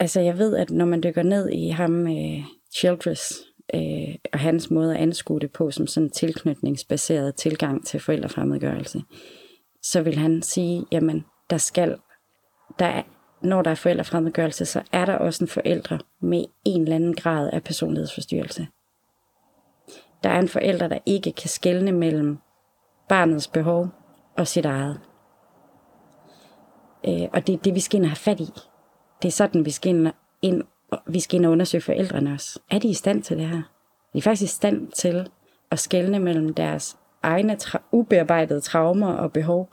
[0.01, 2.45] Altså jeg ved, at når man dykker ned i ham, øh,
[2.77, 3.33] Childress,
[3.75, 9.03] øh, og hans måde at anskue det på som sådan en tilknytningsbaseret tilgang til forældrefremmedgørelse,
[9.83, 11.99] så vil han sige, jamen der skal,
[12.79, 13.03] der er,
[13.43, 17.51] når der er forældrefremmedgørelse, så er der også en forældre med en eller anden grad
[17.53, 18.67] af personlighedsforstyrrelse.
[20.23, 22.39] Der er en forælder, der ikke kan skelne mellem
[23.09, 23.89] barnets behov
[24.37, 25.01] og sit eget.
[27.09, 28.49] Øh, og det er det, vi skal ind og have fat i.
[29.23, 30.09] Det er sådan, vi skal ind,
[30.43, 30.63] ind,
[31.07, 32.61] vi skal ind og undersøge forældrene også.
[32.71, 33.63] Er de i stand til det her?
[34.13, 35.29] De er faktisk i stand til
[35.71, 39.71] at skelne mellem deres egne tra- ubearbejdede traumer og behov,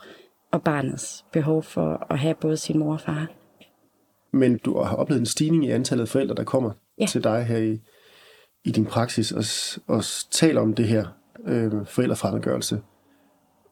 [0.50, 3.26] og barnets behov for at have både sin mor og far.
[4.32, 7.06] Men du har oplevet en stigning i antallet af forældre, der kommer ja.
[7.06, 7.80] til dig her i,
[8.64, 9.44] i din praksis og,
[9.86, 11.06] og taler om det her
[11.46, 12.80] øh, forældrefremmedgørelse.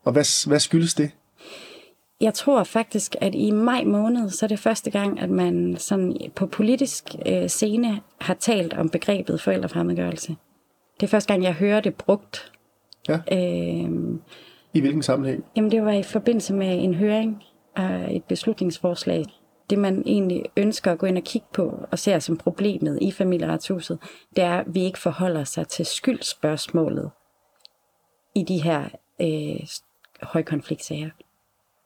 [0.04, 1.10] Og hvad, hvad skyldes det?
[2.20, 6.16] Jeg tror faktisk, at i maj måned, så er det første gang, at man sådan
[6.34, 10.36] på politisk øh, scene har talt om begrebet forældrefremmedgørelse.
[11.00, 12.52] Det er første gang, jeg hører det brugt.
[13.08, 13.18] Ja.
[13.32, 13.90] Øh,
[14.74, 15.44] I hvilken sammenhæng?
[15.56, 17.42] Jamen, det var i forbindelse med en høring
[17.76, 19.24] af et beslutningsforslag.
[19.70, 23.10] Det, man egentlig ønsker at gå ind og kigge på og ser som problemet i
[23.10, 23.98] familieretshuset,
[24.36, 27.10] det er, at vi ikke forholder sig til skyldspørgsmålet
[28.34, 28.88] i de her
[29.20, 29.66] øh,
[30.22, 31.10] højkonfliktsager.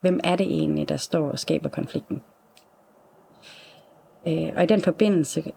[0.01, 2.21] Hvem er det egentlig, der står og skaber konflikten?
[4.27, 5.51] Øh, og i den forbindelse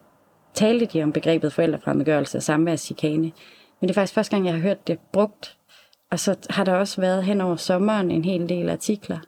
[0.54, 3.32] talte de om begrebet forældrefremmedgørelse og samværschikane.
[3.80, 5.58] Men det er faktisk første gang, jeg har hørt det brugt.
[6.10, 9.18] Og så har der også været hen over sommeren en hel del artikler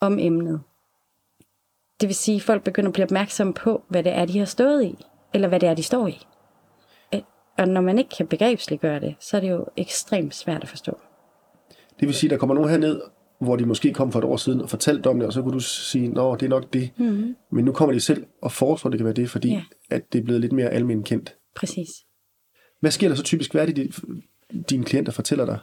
[0.00, 0.60] om emnet.
[2.02, 4.44] Det vil sige, at folk begynder at blive opmærksomme på, hvad det er, de har
[4.44, 6.26] stået i, eller hvad det er, de står i.
[7.14, 7.20] Øh,
[7.58, 10.98] og når man ikke kan begrebsliggøre det, så er det jo ekstremt svært at forstå.
[12.00, 13.00] Det vil sige, at der kommer nogen herned,
[13.40, 15.52] hvor de måske kom for et år siden og fortalte om det, og så kunne
[15.52, 16.90] du sige, nå, det er nok det.
[16.96, 17.36] Mm-hmm.
[17.52, 19.62] Men nu kommer de selv og foreslår, at det kan være det, fordi ja.
[19.90, 21.36] at det er blevet lidt mere almindeligt kendt.
[21.56, 21.88] Præcis.
[22.80, 23.52] Hvad sker der så typisk?
[23.52, 23.94] Hvad er det,
[24.70, 25.58] dine klienter fortæller dig?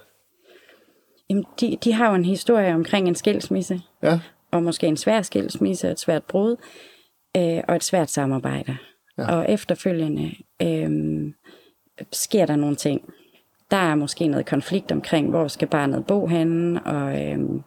[1.30, 3.82] Jamen, de, de har jo en historie omkring en skilsmisse.
[4.04, 4.19] Ja.
[4.51, 6.55] Og måske en svær skilsmisse, et svært brud,
[7.38, 8.77] øh, og et svært samarbejde.
[9.17, 9.35] Ja.
[9.35, 11.33] Og efterfølgende øh,
[12.12, 13.13] sker der nogle ting
[13.71, 17.63] der er måske noget konflikt omkring, hvor skal barnet bo henne, og, øhm,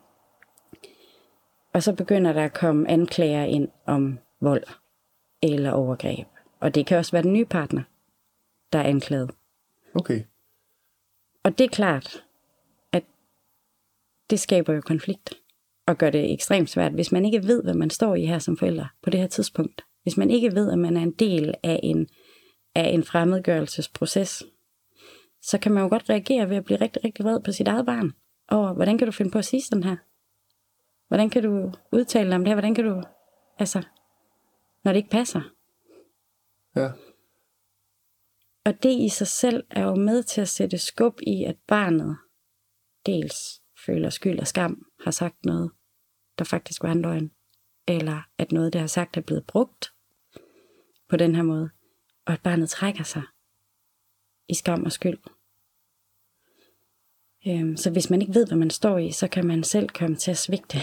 [1.72, 4.64] og så begynder der at komme anklager ind om vold
[5.42, 6.26] eller overgreb.
[6.60, 7.82] Og det kan også være den nye partner,
[8.72, 9.30] der er anklaget.
[9.94, 10.22] Okay.
[11.42, 12.24] Og det er klart,
[12.92, 13.04] at
[14.30, 15.41] det skaber jo konflikt
[15.86, 18.56] og gør det ekstremt svært, hvis man ikke ved, hvad man står i her som
[18.56, 19.84] forælder på det her tidspunkt.
[20.02, 22.08] Hvis man ikke ved, at man er en del af en,
[22.74, 24.44] af en fremmedgørelsesproces,
[25.42, 27.86] så kan man jo godt reagere ved at blive rigtig, rigtig vred på sit eget
[27.86, 28.12] barn.
[28.48, 29.96] Og hvordan kan du finde på at sige sådan her?
[31.08, 32.54] Hvordan kan du udtale dig om det her?
[32.54, 33.02] Hvordan kan du,
[33.58, 33.82] altså,
[34.84, 35.40] når det ikke passer?
[36.76, 36.90] Ja.
[38.64, 42.16] Og det i sig selv er jo med til at sætte skub i, at barnet
[43.06, 45.70] dels føler skyld og skam, har sagt noget,
[46.38, 47.30] der faktisk var en løgn,
[47.88, 49.92] eller at noget, det har sagt, er blevet brugt
[51.08, 51.70] på den her måde,
[52.26, 53.22] og at barnet trækker sig
[54.48, 55.18] i skam og skyld.
[57.46, 60.16] Øhm, så hvis man ikke ved, hvad man står i, så kan man selv komme
[60.16, 60.78] til at svigte.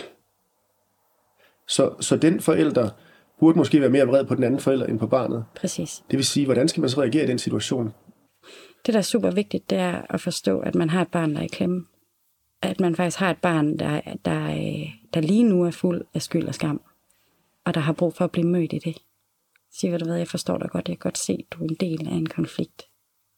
[1.67, 2.89] Så, så den forælder
[3.39, 5.45] burde måske være mere vred på den anden forælder end på barnet?
[5.55, 6.03] Præcis.
[6.11, 7.93] Det vil sige, hvordan skal man så reagere i den situation?
[8.85, 11.39] Det, der er super vigtigt, det er at forstå, at man har et barn, der
[11.39, 11.85] er i klemme.
[12.61, 14.55] At man faktisk har et barn, der, der,
[15.13, 16.81] der lige nu er fuld af skyld og skam.
[17.65, 18.97] Og der har brug for at blive mødt i det.
[19.71, 20.89] Sig, hvad du ved, jeg forstår dig godt.
[20.89, 22.89] Jeg kan godt se, at du er en del af en konflikt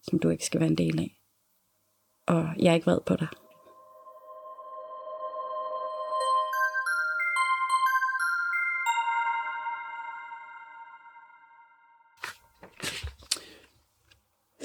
[0.04, 1.18] som du ikke skal være en del af.
[2.28, 3.28] Og jeg er ikke vred på dig.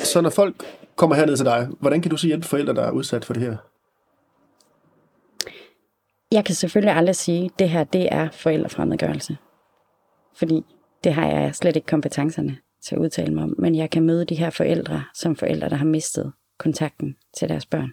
[0.04, 0.62] Så når folk
[0.96, 3.42] kommer herned til dig, hvordan kan du så hjælpe forældre, der er udsat for det
[3.42, 3.56] her?
[6.32, 9.36] Jeg kan selvfølgelig aldrig sige, at det her det er forældrefremmedgørelse.
[10.34, 10.62] fordi
[11.04, 13.54] det har jeg slet ikke kompetencerne til at udtale mig om.
[13.58, 17.66] Men jeg kan møde de her forældre som forældre, der har mistet kontakten til deres
[17.66, 17.92] børn.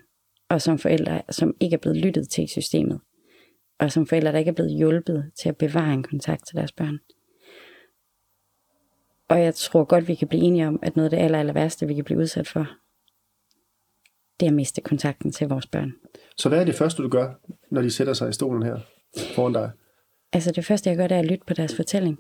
[0.50, 3.00] Og som forældre, som ikke er blevet lyttet til i systemet.
[3.80, 6.72] Og som forældre, der ikke er blevet hjulpet til at bevare en kontakt til deres
[6.72, 7.00] børn.
[9.28, 11.54] Og jeg tror godt, vi kan blive enige om, at noget af det aller, aller
[11.54, 12.67] værste, vi kan blive udsat for,
[14.39, 15.93] det at miste kontakten til vores børn.
[16.38, 17.34] Så hvad er det første, du gør,
[17.72, 18.80] når de sætter sig i stolen her
[19.36, 19.72] foran dig?
[20.34, 22.19] Altså det første, jeg gør, det er at lytte på deres fortælling.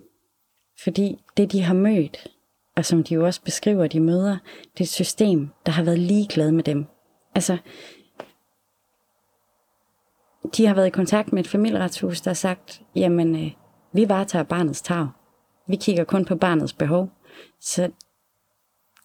[0.83, 2.27] Fordi det, de har mødt,
[2.75, 4.37] og som de jo også beskriver, de møder,
[4.73, 6.85] det er et system, der har været ligeglad med dem.
[7.35, 7.57] Altså,
[10.57, 13.51] de har været i kontakt med et familieretshus, der har sagt, jamen, øh,
[13.93, 15.07] vi varetager barnets tag.
[15.67, 17.09] Vi kigger kun på barnets behov.
[17.59, 17.91] Så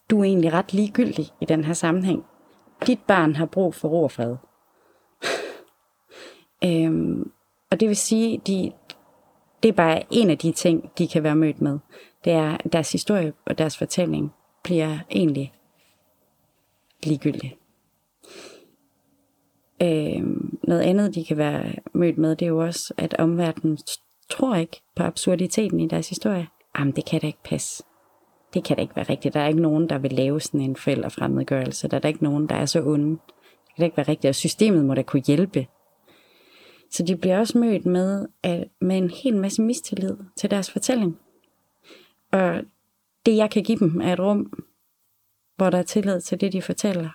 [0.09, 2.25] du er egentlig ret ligegyldig i den her sammenhæng.
[2.87, 4.35] Dit barn har brug for ro og fred.
[6.65, 7.31] øhm,
[7.71, 8.71] og det vil sige, de,
[9.63, 11.79] det er bare en af de ting, de kan være mødt med.
[12.23, 15.53] Det er, at deres historie og deres fortælling bliver egentlig
[17.03, 17.57] ligegyldig.
[19.81, 23.77] Øhm, noget andet, de kan være mødt med, det er jo også, at omverdenen
[24.29, 26.47] tror ikke på absurditeten i deres historie.
[26.79, 27.83] Jamen, det kan da ikke passe.
[28.53, 29.33] Det kan da ikke være rigtigt.
[29.33, 31.87] Der er ikke nogen, der vil lave sådan en forældrefremmedgørelse.
[31.87, 33.09] Der er der ikke nogen, der er så onde.
[33.09, 34.29] Det kan da ikke være rigtigt.
[34.29, 35.67] Og systemet må da kunne hjælpe.
[36.91, 41.19] Så de bliver også mødt med, at, med en hel masse mistillid til deres fortælling.
[42.31, 42.61] Og
[43.25, 44.63] det, jeg kan give dem, er et rum,
[45.55, 47.09] hvor der er tillid til det, de fortæller,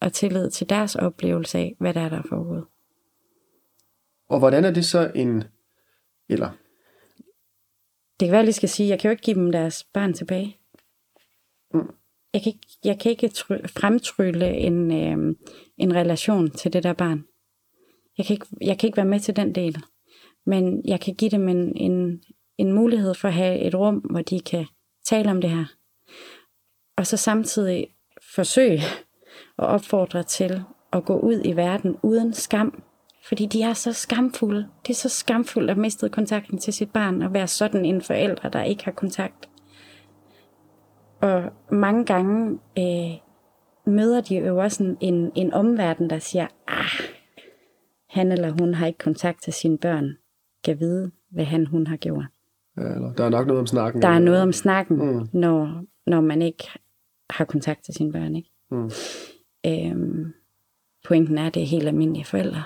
[0.00, 2.64] og tillid til deres oplevelse af, hvad der er, der er foregået.
[4.28, 5.44] Og hvordan er det så en...
[6.28, 6.50] Eller,
[8.20, 9.84] Det kan være, at jeg lige skal sige, jeg kan jo ikke give dem deres
[9.84, 10.58] barn tilbage.
[12.32, 15.36] Jeg kan ikke, jeg kan ikke try, fremtrylle en, øh,
[15.78, 17.24] en relation til det der barn.
[18.18, 19.76] Jeg kan, ikke, jeg kan ikke være med til den del.
[20.46, 22.22] Men jeg kan give dem en, en,
[22.58, 24.66] en mulighed for at have et rum, hvor de kan
[25.04, 25.64] tale om det her.
[26.96, 27.86] Og så samtidig
[28.34, 28.80] forsøge
[29.58, 32.82] at opfordre til at gå ud i verden uden skam.
[33.24, 34.68] Fordi de er så skamfulde.
[34.86, 38.48] Det er så skamfuldt at miste kontakten til sit barn og være sådan en forælder,
[38.48, 39.47] der ikke har kontakt.
[41.20, 43.18] Og mange gange øh,
[43.86, 47.08] møder de jo også en, en, en omverden, der siger, ah,
[48.08, 50.16] han eller hun har ikke kontakt til sine børn.
[50.64, 52.24] Kan vide, hvad han hun har gjort.
[52.76, 54.02] ja, eller der er nok noget om snakken.
[54.02, 55.28] Der er noget om snakken, mm.
[55.32, 56.64] når, når man ikke
[57.30, 58.36] har kontakt til sine børn.
[58.36, 58.50] Ikke?
[58.70, 58.90] Mm.
[59.66, 60.32] Øhm,
[61.08, 62.62] pointen er, at det er helt almindelige forældre.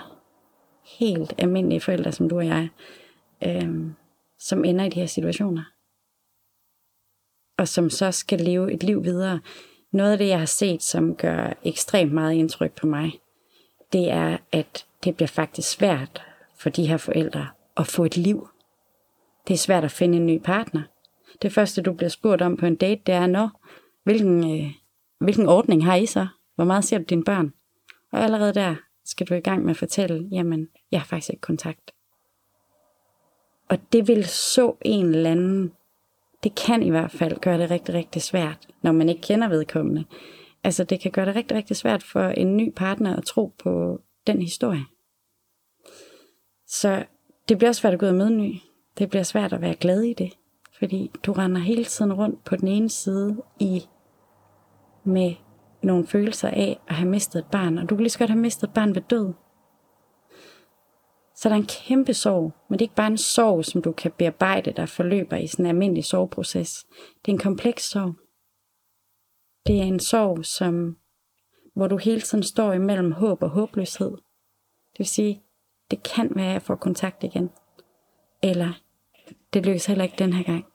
[0.99, 2.69] Helt almindelige forældre, som du og jeg,
[3.45, 3.93] øhm,
[4.39, 5.63] som ender i de her situationer.
[7.57, 9.39] Og som så skal leve et liv videre.
[9.91, 13.19] Noget af det, jeg har set, som gør ekstremt meget indtryk på mig,
[13.93, 16.23] det er, at det bliver faktisk svært
[16.55, 18.47] for de her forældre at få et liv.
[19.47, 20.81] Det er svært at finde en ny partner.
[21.41, 23.61] Det første, du bliver spurgt om på en date, det er, når,
[24.03, 24.71] hvilken, øh,
[25.19, 26.27] hvilken ordning har I så?
[26.55, 27.53] Hvor meget ser du dine børn?
[28.11, 31.41] Og allerede der skal du i gang med at fortælle, jamen, jeg har faktisk ikke
[31.41, 31.91] kontakt.
[33.69, 35.73] Og det vil så en eller anden,
[36.43, 40.05] det kan i hvert fald gøre det rigtig, rigtig svært, når man ikke kender vedkommende.
[40.63, 43.99] Altså, det kan gøre det rigtig, rigtig svært for en ny partner at tro på
[44.27, 44.85] den historie.
[46.67, 47.05] Så
[47.49, 48.55] det bliver svært at gå ud og møde en ny.
[48.97, 50.33] Det bliver svært at være glad i det,
[50.79, 53.83] fordi du render hele tiden rundt på den ene side i
[55.03, 55.33] med
[55.83, 58.41] nogle følelser af at have mistet et barn, og du kan lige så godt have
[58.41, 59.33] mistet et barn ved død.
[61.43, 63.91] Så der er en kæmpe sorg, men det er ikke bare en sorg, som du
[63.91, 66.85] kan bearbejde, der forløber i sådan en almindelig sorgproces.
[67.25, 68.15] Det er en kompleks sorg.
[69.67, 70.97] Det er en sorg, som,
[71.75, 74.11] hvor du hele tiden står imellem håb og håbløshed.
[74.91, 75.43] Det vil sige,
[75.91, 77.49] det kan være, at jeg får kontakt igen.
[78.43, 78.81] Eller
[79.53, 80.65] det lykkes heller ikke den her gang.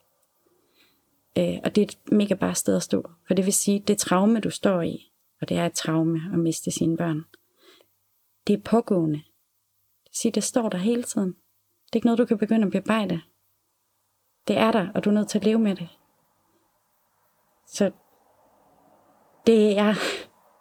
[1.38, 3.10] Øh, og det er et mega bare sted at stå.
[3.26, 6.38] For det vil sige, det traume, du står i, og det er et traume at
[6.38, 7.24] miste sine børn,
[8.46, 9.22] det er pågående.
[10.22, 11.28] Sige, det står der hele tiden.
[11.28, 13.20] Det er ikke noget, du kan begynde at bearbejde.
[14.48, 15.88] Det er der, og du er nødt til at leve med det.
[17.66, 17.90] Så
[19.46, 19.94] det jeg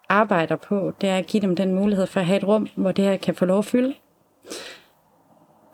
[0.10, 2.92] arbejder på, det er at give dem den mulighed for at have et rum, hvor
[2.92, 3.96] det her kan få lov at fylde.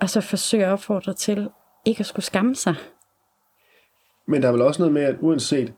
[0.01, 1.49] Og så forsøge at opfordre til
[1.85, 2.75] ikke at skulle skamme sig.
[4.25, 5.73] Men der er vel også noget med, at uanset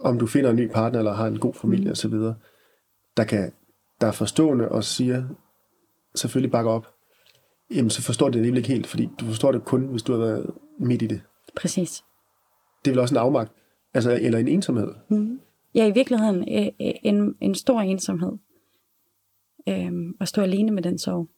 [0.00, 1.92] om du finder en ny partner, eller har en god familie mm.
[1.92, 2.12] osv.,
[3.16, 3.52] der, kan,
[4.00, 5.28] der er forstående og siger,
[6.14, 6.93] selvfølgelig bakker op,
[7.74, 10.18] jamen så forstår det alligevel ikke helt, fordi du forstår det kun, hvis du har
[10.18, 11.20] været midt i det.
[11.56, 12.04] Præcis.
[12.84, 13.52] Det er vel også en afmagt,
[13.94, 14.88] altså, eller en ensomhed.
[15.74, 18.32] Ja, i virkeligheden øh, øh, en, en stor ensomhed.
[19.68, 21.28] Øhm, at stå alene med den sorg.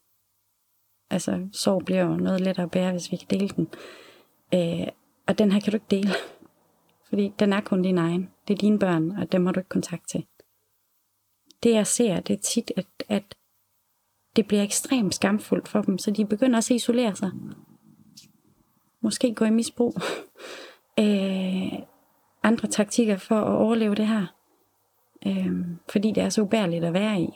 [1.10, 3.68] Altså, sorg bliver jo noget lettere at bære, hvis vi kan dele den.
[4.54, 4.86] Øh,
[5.26, 6.10] og den her kan du ikke dele.
[7.08, 8.30] Fordi den er kun din egen.
[8.48, 10.26] Det er dine børn, og dem har du ikke kontakt til.
[11.62, 13.36] Det jeg ser, det er tit, at, at
[14.36, 17.30] det bliver ekstremt skamfuldt for dem, så de begynder også at isolere sig.
[19.00, 19.94] Måske gå i misbrug.
[21.00, 21.72] øh,
[22.42, 24.26] andre taktikker for at overleve det her.
[25.26, 25.52] Øh,
[25.92, 27.28] fordi det er så ubærligt at være i.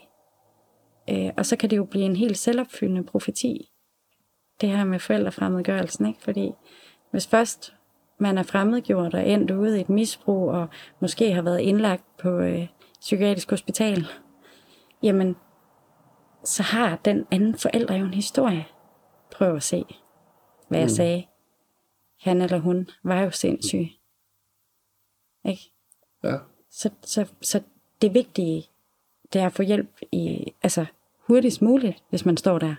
[1.09, 3.71] Øh, og så kan det jo blive en helt selvopfyldende profeti.
[4.61, 6.21] Det her med forældrefremmedgørelsen, ikke?
[6.21, 6.51] Fordi
[7.11, 7.73] hvis først
[8.17, 10.67] man er fremmedgjort og endt ude i et misbrug, og
[10.99, 12.67] måske har været indlagt på øh,
[13.01, 14.07] psykiatrisk hospital,
[15.03, 15.35] jamen,
[16.43, 18.65] så har den anden forælder jo en historie.
[19.31, 19.85] Prøv at se,
[20.67, 20.89] hvad jeg Mm.
[20.95, 21.25] sagde.
[22.19, 23.87] Han eller hun var jo sindssyg.
[25.45, 25.71] Ikke?
[26.23, 26.37] Ja.
[26.69, 27.61] Så, så, så
[28.01, 28.69] det vigtige,
[29.33, 30.85] det er at få hjælp i, altså
[31.19, 32.75] hurtigst muligt, hvis man står der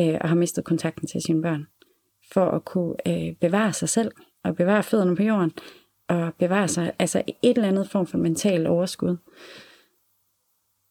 [0.00, 1.66] øh, og har mistet kontakten til sine børn,
[2.32, 5.52] for at kunne øh, bevare sig selv og bevare fødderne på jorden
[6.08, 9.16] og bevare sig, altså et eller andet form for mental overskud,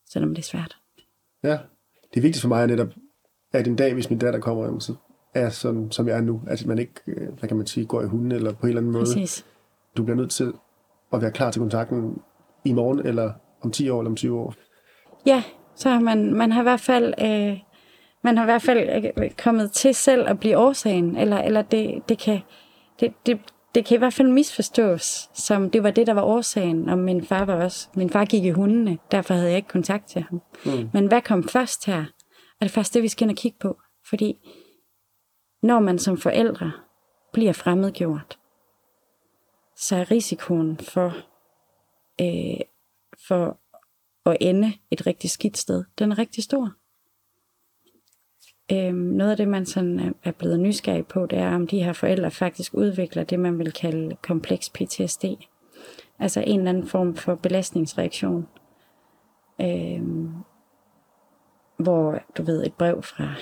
[0.10, 0.78] selvom det er svært.
[1.44, 1.58] Ja.
[2.14, 2.88] Det vigtigste for mig er netop,
[3.54, 4.94] at en dag, hvis min datter kommer hjem, så
[5.34, 6.42] er sådan, som jeg er nu.
[6.48, 8.68] Altså, at man ikke, øh, hvad kan man sige, går i hunden eller på en
[8.68, 9.06] eller anden måde.
[9.06, 9.46] Præcis.
[9.98, 10.54] Du bliver nødt til
[11.14, 12.22] at være klar til kontakten
[12.66, 14.54] i morgen, eller om 10 år, eller om 20 år.
[15.26, 15.44] Ja,
[15.76, 17.58] så har man, man har i hvert fald, øh,
[18.24, 22.10] man har i hvert fald øh, kommet til selv at blive årsagen, eller, eller det,
[22.10, 22.40] det, kan,
[23.00, 23.40] det, det,
[23.76, 27.26] det kan i hvert fald misforstås, som det var det, der var årsagen, og min
[27.26, 30.41] far var også, min far gik i hundene, derfor havde jeg ikke kontakt til ham.
[30.65, 30.89] Mm.
[30.93, 32.05] Men hvad kom først her?
[32.61, 33.80] Er det først det, vi skal ind og kigge på?
[34.09, 34.38] Fordi
[35.63, 36.72] når man som forældre
[37.34, 38.39] bliver fremmedgjort,
[39.76, 41.13] så er risikoen for,
[42.22, 42.61] øh,
[43.28, 43.59] for
[44.26, 46.72] at ende et rigtig skidt sted, den er rigtig stor.
[48.72, 51.93] Øhm, noget af det, man sådan er- blevet nysgerrig på, det er, om de her
[51.93, 55.26] forældre faktisk udvikler det, man vil kalde kompleks PTSD.
[56.20, 58.47] Altså en eller anden form for belastningsreaktion.
[59.61, 60.30] Øhm,
[61.78, 63.34] hvor, du ved, et brev fra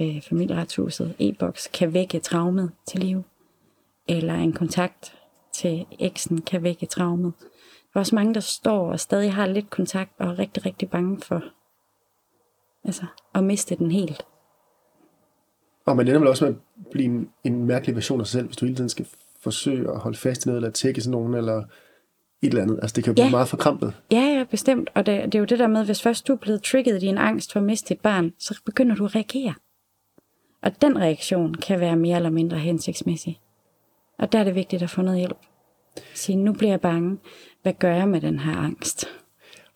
[0.00, 3.22] øh, familieretshuset, e-boks, kan vække traumet til liv.
[4.08, 5.14] Eller en kontakt
[5.54, 7.32] til eksen kan vække traumet.
[7.40, 10.90] Der er også mange, der står og stadig har lidt kontakt og er rigtig, rigtig
[10.90, 11.42] bange for
[12.88, 13.02] altså,
[13.34, 14.22] at miste den helt.
[15.86, 18.46] Og man ender vel også med at blive en, en mærkelig version af sig selv,
[18.46, 19.06] hvis du hele tiden skal
[19.40, 21.56] forsøge at holde fast i noget, eller tække sådan nogen, eller
[22.42, 22.78] et eller andet.
[22.82, 23.30] Altså, det kan jo blive Ja.
[23.30, 23.94] meget forkrampet.
[24.12, 24.90] Ja, ja, bestemt.
[24.94, 27.06] Og det, det er jo det der med, hvis først du er blevet trigget i
[27.06, 29.54] din angst for at miste et barn, så begynder du at reagere.
[30.62, 33.40] Og den reaktion kan være mere eller mindre hensigtsmæssig.
[34.18, 35.38] Og der er det vigtigt at få noget hjælp.
[36.14, 37.18] Sige, nu bliver jeg bange.
[37.62, 39.08] Hvad gør jeg med den her angst?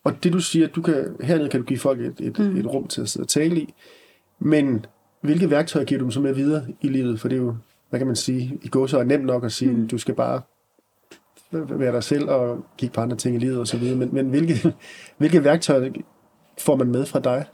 [0.04, 2.56] Og det du siger, du kan, hernede kan du give folk et, et, mm.
[2.56, 3.74] et rum til at sidde og tale i,
[4.38, 4.86] men
[5.20, 7.20] hvilke værktøjer giver du dem så med videre i livet?
[7.20, 7.56] For det er jo,
[7.90, 9.88] hvad kan man sige, i går så er nemt nok at sige, mm.
[9.88, 10.40] du skal bare
[11.52, 14.28] være dig selv og kigge på andre ting i livet og så videre, men, men
[14.28, 14.74] hvilke,
[15.18, 15.90] hvilke værktøjer
[16.58, 17.44] får man med fra dig?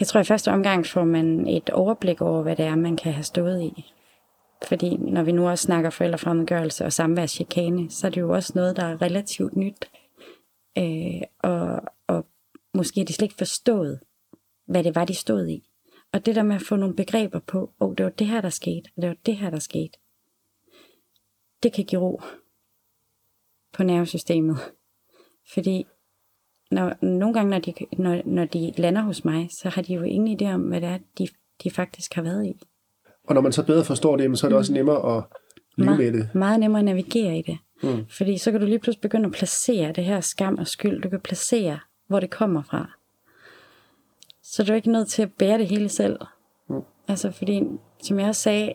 [0.00, 3.12] Jeg tror i første omgang får man et overblik over, hvad det er, man kan
[3.12, 3.92] have stået i.
[4.68, 8.76] Fordi når vi nu også snakker forældrefremmedgørelse og samværschikane, så er det jo også noget,
[8.76, 9.88] der er relativt nyt.
[10.78, 12.26] Øh, og, og
[12.74, 14.00] måske har de slet ikke forstået,
[14.66, 15.68] hvad det var, de stod i.
[16.12, 18.40] Og det der med at få nogle begreber på, åh, oh, det var det her,
[18.40, 19.98] der skete, og det var det her, der skete.
[21.62, 22.22] Det kan give ro
[23.72, 24.56] på nervesystemet.
[25.52, 25.86] Fordi
[26.70, 30.02] når, nogle gange, når de, når, når de lander hos mig, så har de jo
[30.02, 31.28] ingen idé om, hvad det er, de,
[31.64, 32.60] de faktisk har været i.
[33.24, 35.24] Og når man så bedre forstår det, så er det også nemmere at
[35.76, 36.34] leve med det.
[36.34, 37.58] meget nemmere at navigere i det.
[37.82, 38.06] Mm.
[38.08, 41.02] Fordi så kan du lige pludselig begynde at placere det her skam og skyld.
[41.02, 42.90] Du kan placere, hvor det kommer fra.
[44.42, 46.18] Så du er ikke nødt til at bære det hele selv.
[46.68, 46.80] Mm.
[47.08, 47.62] Altså fordi,
[48.02, 48.74] som jeg også sagde,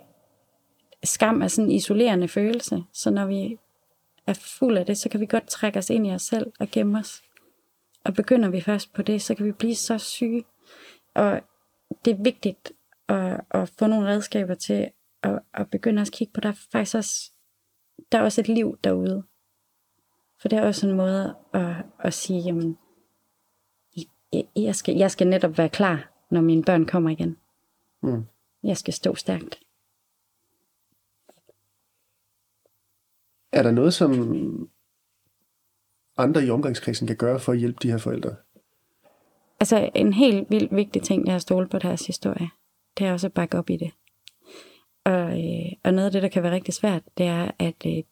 [1.04, 2.84] skam er sådan en isolerende følelse.
[2.93, 3.58] Så når vi
[4.28, 6.68] er fuld af det, så kan vi godt trække os ind i os selv og
[6.72, 7.22] gemme os.
[8.04, 10.43] Og begynder vi først på det, så kan vi blive så syge.
[11.16, 11.41] Og
[12.06, 12.72] det er vigtigt
[13.08, 14.89] at, at få nogle redskaber til
[15.24, 17.32] at, at begynde at kigge på, der er faktisk også,
[18.14, 19.24] der er også et liv derude.
[20.41, 22.78] For det er også en måde at, at sige, jamen,
[24.55, 27.38] jeg, skal, jeg skal netop være klar, når mine børn kommer igen.
[28.01, 28.26] Mm.
[28.64, 29.59] Jeg skal stå stærkt.
[33.51, 34.70] Er der noget, som
[36.18, 38.36] andre i omgangskredsen kan gøre for at hjælpe de her forældre?
[39.59, 42.49] Altså en helt vildt vigtig ting, jeg har stolet på deres historie,
[42.97, 43.91] det er også at bakke op i det.
[45.06, 48.04] Og, øh, og noget af det, der kan være rigtig svært, det er, at øh,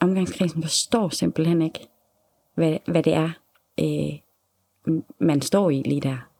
[0.00, 1.88] omgangskredsen forstår simpelthen ikke,
[2.54, 3.30] hvad, hvad det er,
[3.80, 4.18] øh,
[5.18, 6.30] man står i lige der.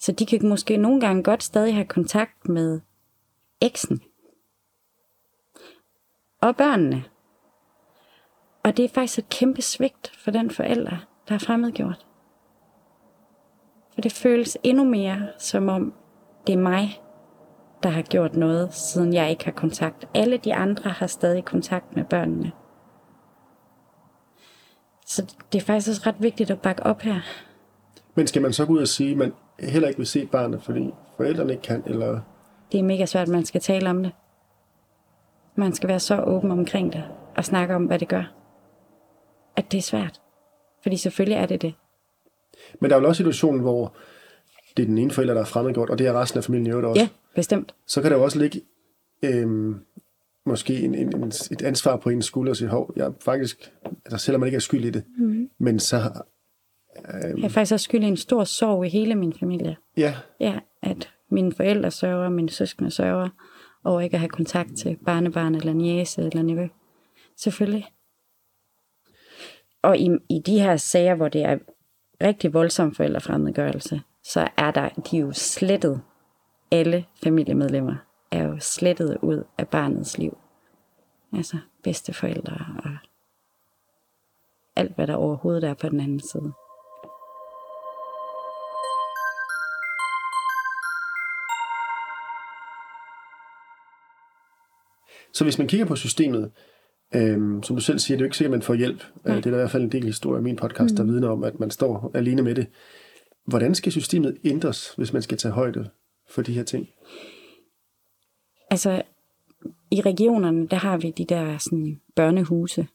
[0.00, 2.80] Så de kan måske nogle gange godt stadig have kontakt med
[3.60, 4.02] eksen.
[6.40, 7.04] og børnene.
[8.62, 10.96] Og det er faktisk et kæmpe svigt for den forælder,
[11.28, 12.06] der er fremmedgjort.
[13.94, 15.94] For det føles endnu mere som om,
[16.46, 17.00] det er mig,
[17.84, 20.08] der har gjort noget, siden jeg ikke har kontakt.
[20.14, 22.52] Alle de andre har stadig kontakt med børnene.
[25.06, 27.20] Så det er faktisk også ret vigtigt at bakke op her.
[28.14, 30.62] Men skal man så gå ud og sige, at man heller ikke vil se barnet,
[30.62, 32.20] fordi forældrene ikke kan, eller...
[32.72, 34.12] Det er mega svært, at man skal tale om det.
[35.56, 37.04] Man skal være så åben omkring det,
[37.36, 38.32] og snakke om, hvad det gør.
[39.56, 40.20] At det er svært.
[40.82, 41.74] Fordi selvfølgelig er det det.
[42.80, 43.92] Men der er jo også situationen, hvor
[44.76, 46.70] det er den ene forælder, der er fremmedgjort, og det er resten af familien i
[46.70, 47.00] øvrigt også.
[47.00, 47.74] Ja, bestemt.
[47.86, 48.62] Så kan der jo også ligge
[49.22, 49.80] øhm,
[50.46, 53.72] måske en, en, en, et ansvar på ens skulder og sige, hov, jeg faktisk,
[54.04, 55.50] altså selvom man ikke er skyld i det, mm.
[55.58, 55.96] men så,
[57.12, 59.76] Jeg er faktisk også skyld i en stor sorg i hele min familie.
[59.96, 63.28] ja, Ja, at mine forældre sørger, mine søskende sørger,
[63.84, 66.66] over ikke at have kontakt til barnebarn eller niece eller nevø.
[67.36, 67.86] Selvfølgelig.
[69.82, 71.58] Og i, i de her sager, hvor det er
[72.22, 76.00] rigtig voldsom forældrefremmedgørelse, så er der, de er jo slettet,
[76.70, 77.96] alle familiemedlemmer
[78.30, 80.38] er jo slettet ud af barnets liv.
[81.32, 82.90] Altså bedsteforældre og
[84.76, 86.52] alt, hvad der overhovedet er på den anden side.
[95.32, 96.52] Så hvis man kigger på systemet,
[97.14, 99.04] øhm, som du selv siger, det er jo ikke sikkert, at man får hjælp.
[99.24, 101.28] Øh, Det er der i hvert fald en del historie i min podcast, der vidner
[101.28, 102.66] om, at man står alene med det.
[103.46, 105.90] Hvordan skal systemet ændres, hvis man skal tage højde
[106.28, 106.88] for de her ting?
[108.70, 109.02] Altså,
[109.90, 112.86] i regionerne, der har vi de der sådan, børnehuse,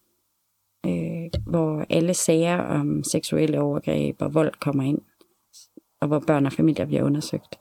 [0.85, 5.01] øh, hvor alle sager om seksuelle overgreb og vold kommer ind,
[6.01, 7.59] og hvor børn og familier bliver undersøgt.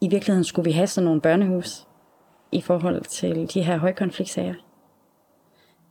[0.00, 1.86] I virkeligheden skulle vi have sådan nogle børnehus
[2.52, 4.54] i forhold til de her højkonfliktsager,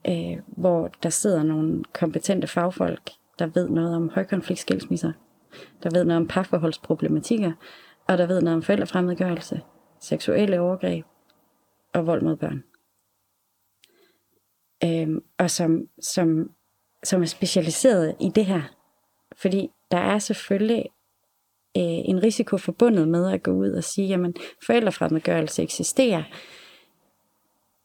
[0.07, 5.11] øh, hvor der sidder nogle kompetente fagfolk, der ved noget om højkonfliktskilsmisser,
[5.83, 7.51] der ved noget om parforholdsproblematikker,
[8.07, 9.61] og der ved noget om forældrefremmedgørelse,
[9.99, 11.05] seksuelle overgreb
[11.93, 12.63] og vold mod børn.
[14.83, 16.51] Øhm, og som, som,
[17.03, 18.61] som er specialiseret i det her.
[19.35, 20.85] Fordi der er selvfølgelig
[21.77, 24.35] øh, en risiko forbundet med at gå ud og sige, jamen
[24.65, 26.23] forældrefremmedgørelse eksisterer.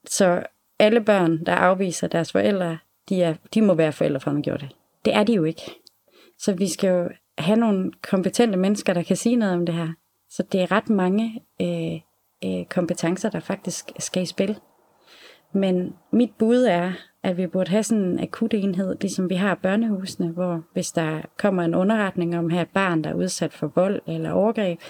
[0.06, 0.42] Så
[0.78, 4.70] alle børn, der afviser deres forældre, de, er, de må være forældrefremmedgjorte.
[5.04, 5.62] Det er de jo ikke.
[6.38, 7.08] Så vi skal jo
[7.38, 9.92] have nogle kompetente mennesker, der kan sige noget om det her.
[10.32, 12.00] Så det er ret mange øh,
[12.44, 14.60] øh, kompetencer, der faktisk skal i spil.
[15.52, 19.54] Men mit bud er, at vi burde have sådan en akut enhed, ligesom vi har
[19.54, 23.66] børnehusene, hvor hvis der kommer en underretning om her et barn, der er udsat for
[23.66, 24.80] vold eller overgreb,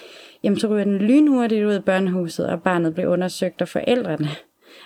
[0.42, 4.28] jamen så ryger den lynhurtigt ud af børnehuset, og barnet bliver undersøgt af forældrene.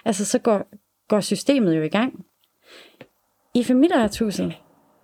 [0.05, 0.69] Altså så går,
[1.09, 2.25] går systemet jo i gang.
[3.55, 4.55] I familieretshuset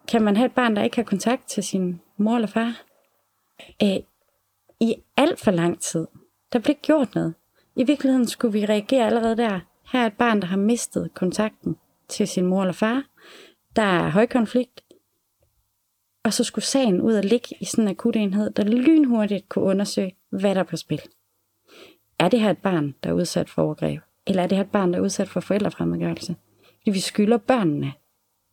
[0.09, 2.83] kan man have et barn, der ikke har kontakt til sin mor eller far.
[3.83, 3.97] Øh,
[4.83, 6.07] i alt for lang tid.
[6.53, 7.35] Der blev ikke gjort noget.
[7.77, 9.61] I virkeligheden skulle vi reagere allerede der.
[9.93, 11.77] Her er et barn, der har mistet kontakten
[12.09, 13.05] til sin mor eller far.
[13.77, 14.81] Der er højkonflikt.
[16.25, 19.65] Og så skulle sagen ud og ligge i sådan en akut enhed, der lynhurtigt kunne
[19.65, 21.01] undersøge, hvad der er på spil.
[22.19, 24.01] Er det her et barn, der er udsat for overgreb?
[24.27, 26.37] Eller er det her et barn, der er udsat for forældrefremmedgørelse?
[26.65, 27.93] Fordi vi skylder børnene.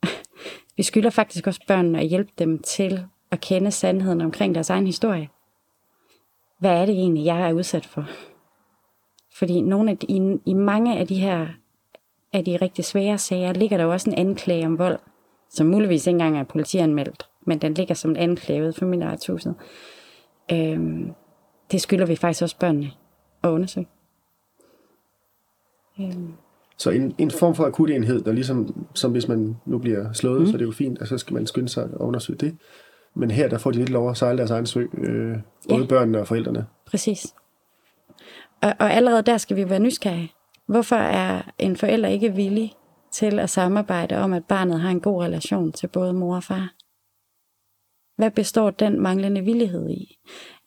[0.77, 4.85] vi skylder faktisk også børnene at hjælpe dem til at kende sandheden omkring deres egen
[4.85, 5.29] historie.
[6.59, 8.05] Hvad er det egentlig, jeg er udsat for?
[9.33, 11.47] Fordi nogle af de, i, i mange af de her
[12.33, 14.99] af de rigtig svære sager, ligger der jo også en anklage om vold,
[15.49, 19.55] som muligvis ikke engang er politianmeldt, men den ligger som en anklage for familieretshuset.
[20.51, 21.11] Øhm,
[21.71, 22.91] det skylder vi faktisk også børnene
[23.43, 23.87] at undersøge.
[25.99, 26.33] Øhm,
[26.77, 30.39] Så en, en form for akut enhed, der ligesom, som hvis man nu bliver slået,
[30.39, 30.47] mm.
[30.47, 32.57] så er det jo fint, og så skal man skynde sig at undersøge det.
[33.19, 35.37] Men her, der får de lidt lov at sejle deres egen sø, øh,
[35.69, 35.87] både Ja.
[35.87, 36.65] børnene og forældrene.
[36.85, 37.27] Præcis.
[38.61, 40.31] Og, og allerede der skal vi være nysgerrige.
[40.67, 42.73] Hvorfor er en forælder ikke villig
[43.11, 46.73] til at samarbejde om, at barnet har en god relation til både mor og far?
[48.17, 50.17] Hvad består den manglende villighed i?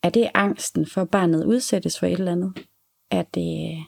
[0.03, 2.53] Er det angsten for, at barnet udsættes for et eller andet?
[3.11, 3.79] Er det,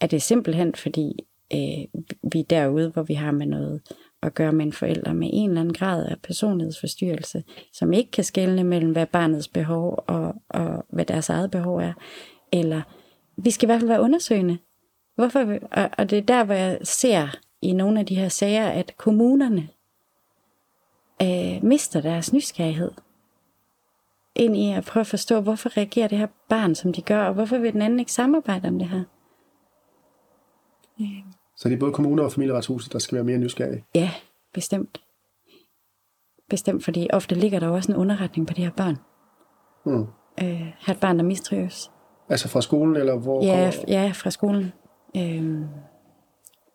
[0.00, 1.12] er det simpelthen fordi,
[1.54, 2.00] øh,
[2.32, 3.82] vi er derude, hvor vi har med noget
[4.22, 8.24] at gøre med en forælder med en eller anden grad af personlighedsforstyrrelse, som ikke kan
[8.24, 11.92] skelne mellem, hvad barnets behov og, og hvad deres eget behov er?
[12.52, 12.82] Eller
[13.36, 14.58] vi skal i hvert fald være undersøgende.
[15.14, 15.44] Hvorfor?
[15.44, 17.28] vi- Og, og det er der, hvor jeg ser
[17.62, 19.68] i nogle af de her sager, at kommunerne
[21.22, 22.90] øh, mister deres nysgerrighed
[24.34, 27.34] ind i at prøve at forstå, hvorfor reagerer det her barn, som de gør, og
[27.34, 29.02] hvorfor vil den anden ikke samarbejde om det her?
[31.00, 31.32] Øhm.
[31.62, 33.84] Så det er både kommuner og familieretshuset, der skal være mere nysgerrige.
[33.94, 34.10] Ja,
[34.54, 35.00] bestemt.
[36.50, 38.96] Bestemt, fordi ofte ligger der også en underretning på de her børn.
[39.86, 40.06] Mm.
[40.44, 41.90] Øh, har et barn, der mistrives.
[42.28, 43.84] Altså fra skolen, eller hvor Ja, kommer...
[43.88, 44.72] ja fra skolen.
[45.16, 45.64] Øhm,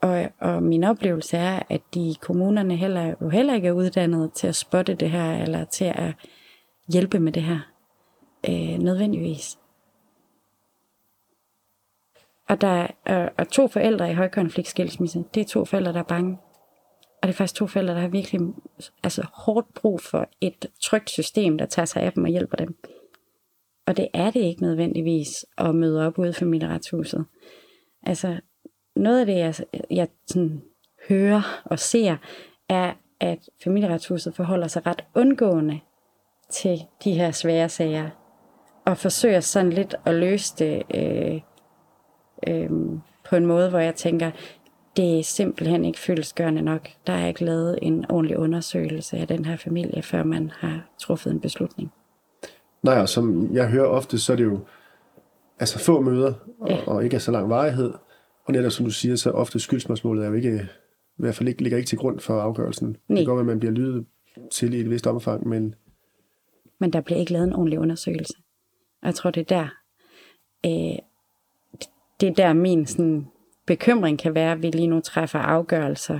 [0.01, 4.47] og, og min oplevelse er, at de kommunerne heller, jo heller ikke er uddannet til
[4.47, 6.13] at spotte det her, eller til at
[6.93, 7.59] hjælpe med det her.
[8.49, 9.57] Øh, nødvendigvis.
[12.49, 15.23] Og der er og to forældre i højkonfliktskilsmisse.
[15.33, 16.37] Det er to forældre, der er bange.
[17.21, 18.41] Og det er faktisk to forældre, der har virkelig
[19.03, 22.77] altså, hårdt brug for et trygt system, der tager sig af dem og hjælper dem.
[23.87, 27.25] Og det er det ikke nødvendigvis at møde op ude i familieretshuset.
[28.03, 28.39] Altså,
[28.95, 29.55] noget af det, jeg,
[29.91, 30.61] jeg sådan
[31.09, 32.17] hører og ser,
[32.69, 35.79] er, at familieretshuset forholder sig ret undgående
[36.49, 38.09] til de her svære sager,
[38.85, 41.41] og forsøger sådan lidt at løse det øh,
[42.47, 42.69] øh,
[43.29, 44.31] på en måde, hvor jeg tænker,
[44.97, 46.89] det er simpelthen ikke fyldesgørende nok.
[47.07, 51.31] Der er ikke lavet en ordentlig undersøgelse af den her familie, før man har truffet
[51.31, 51.91] en beslutning.
[52.83, 54.59] Nej, og som jeg hører ofte, så er det jo
[55.59, 56.79] altså få møder, og, Ja.
[56.87, 57.93] og ikke af så lang varighed.
[58.45, 60.55] Og netop som du siger, så ofte skyldsmålsmålet er jo ikke,
[61.17, 62.87] i hvert fald ikke, ligger ikke til grund for afgørelsen.
[62.87, 63.17] Det Nej.
[63.17, 64.05] kan godt være, at man bliver lyttet
[64.51, 65.75] til i et vist omfang, men
[66.79, 68.33] men der bliver ikke lavet en ordentlig undersøgelse.
[69.01, 69.67] Og jeg tror, det er der,
[70.65, 70.97] øh,
[72.19, 73.27] det er der min sådan,
[73.65, 76.19] bekymring kan være, at vi lige nu træffer afgørelser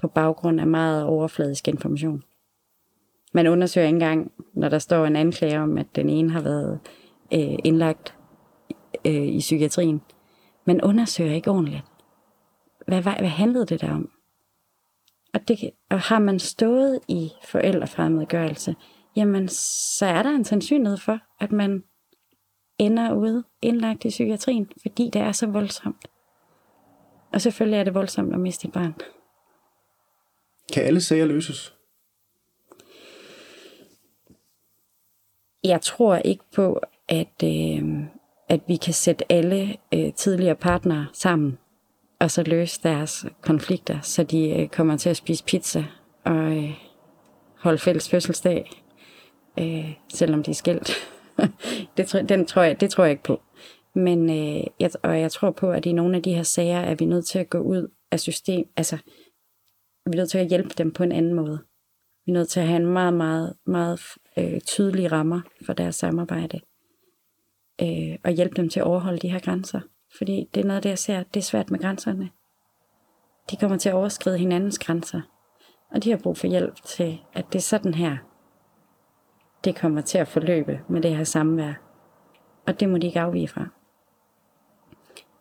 [0.00, 2.22] på baggrund af meget overfladisk information.
[3.32, 6.80] Man undersøger ikke engang, når der står en anklage om, at den ene har været
[7.34, 8.14] øh, indlagt
[9.04, 10.02] øh, i psykiatrien.
[10.64, 11.82] Man undersøger ikke ordentligt.
[12.86, 14.10] Hvad, hvad, hvad handlede det der om?
[15.34, 18.74] Og, det, og har man stået i forældrefremmedgørelse,
[19.16, 19.48] jamen
[19.98, 21.82] så er der en sandsynlighed for, at man
[22.78, 26.08] ender ude indlagt i psykiatrien, fordi det er så voldsomt.
[27.32, 28.94] Og selvfølgelig er det voldsomt at miste et barn.
[30.72, 31.74] kan alle sager løses?
[35.64, 37.82] Jeg tror ikke på, at, øh,
[38.48, 41.58] at vi kan sætte alle øh, tidligere partnere sammen,
[42.20, 45.84] og så løse deres konflikter, så de øh, kommer til at spise pizza
[46.24, 46.70] og øh,
[47.58, 48.70] holde fælles fødselsdag,
[49.58, 51.15] øh, selvom de er skilt
[51.96, 53.42] det, den tror jeg, det tror jeg ikke på.
[53.94, 56.94] Men øh, jeg, og jeg tror på, at i nogle af de her sager er
[56.94, 58.96] vi nødt til at gå ud af system, altså
[60.06, 61.58] vi er nødt til at hjælpe dem på en anden måde.
[62.26, 64.00] Vi er nødt til at have en meget, meget, meget
[64.38, 66.60] øh, tydelige rammer for deres samarbejde.
[67.82, 69.80] Øh, og hjælpe dem til at overholde de her grænser.
[70.18, 72.30] Fordi det er noget, det jeg ser, det er svært med grænserne.
[73.50, 75.20] De kommer til at overskride hinandens grænser.
[75.90, 78.16] Og de har brug for hjælp til, at det er sådan her,
[79.66, 81.72] det kommer til at forløbe med det her samvær.
[82.66, 83.66] Og det må de ikke afvige fra.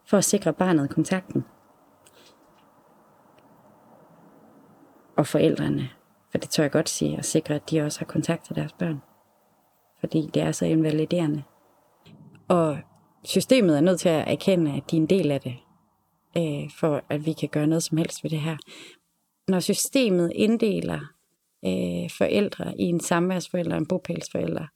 [0.06, 1.46] For at sikre barnet kontakten.
[5.16, 5.90] Og forældrene.
[6.32, 8.74] For det tør jeg godt sige, at sikre, at de også har kontakt til deres
[8.74, 9.02] børn.
[10.00, 11.44] Fordi det er så invaliderende.
[12.48, 12.78] Og
[13.24, 15.56] systemet er nødt til at erkende, at de er en del af det.
[16.38, 18.58] Øh, for at vi kan gøre noget som helst ved det her.
[19.48, 21.00] Når systemet inddeler
[21.66, 24.68] øh, forældre i en samværsforælder en bopælsforælder,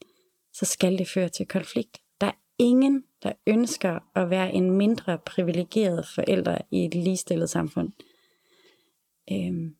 [0.53, 1.97] så skal det føre til konflikt.
[2.21, 7.91] Der er ingen, der ønsker at være en mindre privilegeret forælder i et ligestillet samfund.
[9.31, 9.75] Øhm,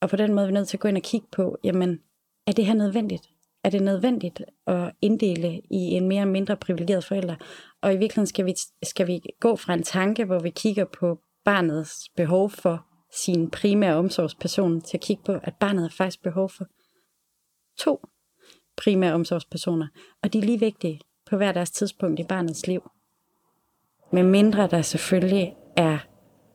[0.00, 2.00] og på den måde er vi nødt til at gå ind og kigge på, jamen,
[2.46, 3.30] er det her nødvendigt?
[3.64, 7.36] Er det nødvendigt at inddele i en mere og mindre privilegeret forælder?
[7.82, 11.20] Og i virkeligheden skal vi, skal vi gå fra en tanke, hvor vi kigger på
[11.44, 16.50] barnets behov for sin primære omsorgsperson, til at kigge på, at barnet har faktisk behov
[16.50, 16.64] for
[17.78, 18.06] to
[18.76, 19.86] primære omsorgspersoner.
[20.22, 21.00] Og de er lige vigtige
[21.30, 22.90] på hver deres tidspunkt i barnets liv.
[24.12, 25.98] Med mindre der selvfølgelig er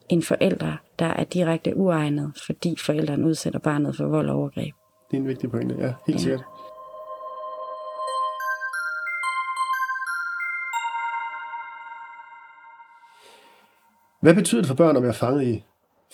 [0.10, 4.74] en forælder, der er direkte uegnet, fordi forældrene udsætter barnet for vold og overgreb.
[5.12, 6.24] Det er en vigtig pointe, ja, helt Ja.
[6.24, 6.43] sikkert.
[14.22, 15.64] Hvad betyder det for børn at være fanget i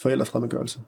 [0.02, 0.80] forældrefremmedgørelse?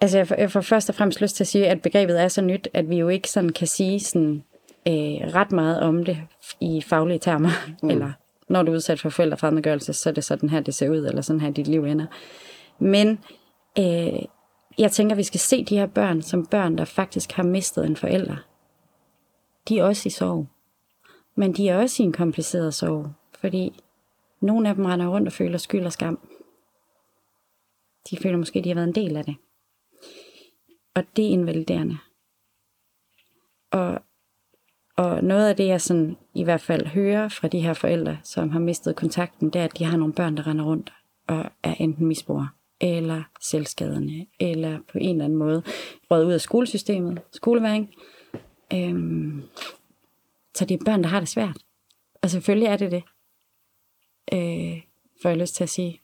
[0.00, 2.28] Altså jeg får, jeg får først og fremmest lyst til at sige, at begrebet er
[2.28, 4.44] så nyt, at vi jo ikke sådan kan sige sådan,
[4.88, 6.18] øh, ret meget om det
[6.60, 7.50] i faglige termer.
[7.82, 7.90] Mm.
[7.90, 8.12] Eller
[8.48, 11.22] når du er udsat for forældrefremmedgørelse, så er det sådan her, det ser ud, eller
[11.22, 12.06] sådan her, dit liv ender.
[12.78, 13.18] Men
[13.78, 14.22] øh,
[14.78, 17.96] jeg tænker, vi skal se de her børn som børn, der faktisk har mistet en
[17.96, 18.36] forælder.
[19.68, 20.46] De er også i sorg.
[21.34, 23.06] Men de er også i en kompliceret sorg,
[23.40, 23.82] fordi
[24.40, 26.18] nogle af dem render rundt og føler skyld og skam.
[28.10, 29.36] De føler måske, at de har været en del af det.
[30.94, 31.98] Og det er invaliderende.
[33.70, 34.02] Og,
[34.96, 38.50] og noget af det, jeg sådan, i hvert fald hører fra de her forældre, som
[38.50, 40.92] har mistet kontakten, det er, at de har nogle børn, der render rundt
[41.26, 42.48] og er enten misbrugere
[42.82, 45.62] eller selvskadende, eller på en eller anden måde
[46.10, 47.94] røget ud af skolesystemet, skoleværing.
[48.74, 49.42] Øhm,
[50.54, 51.58] så det er børn, der har det svært.
[52.22, 53.02] Og selvfølgelig er det det,
[54.32, 54.82] øh,
[55.22, 56.00] får jeg lyst til at sige.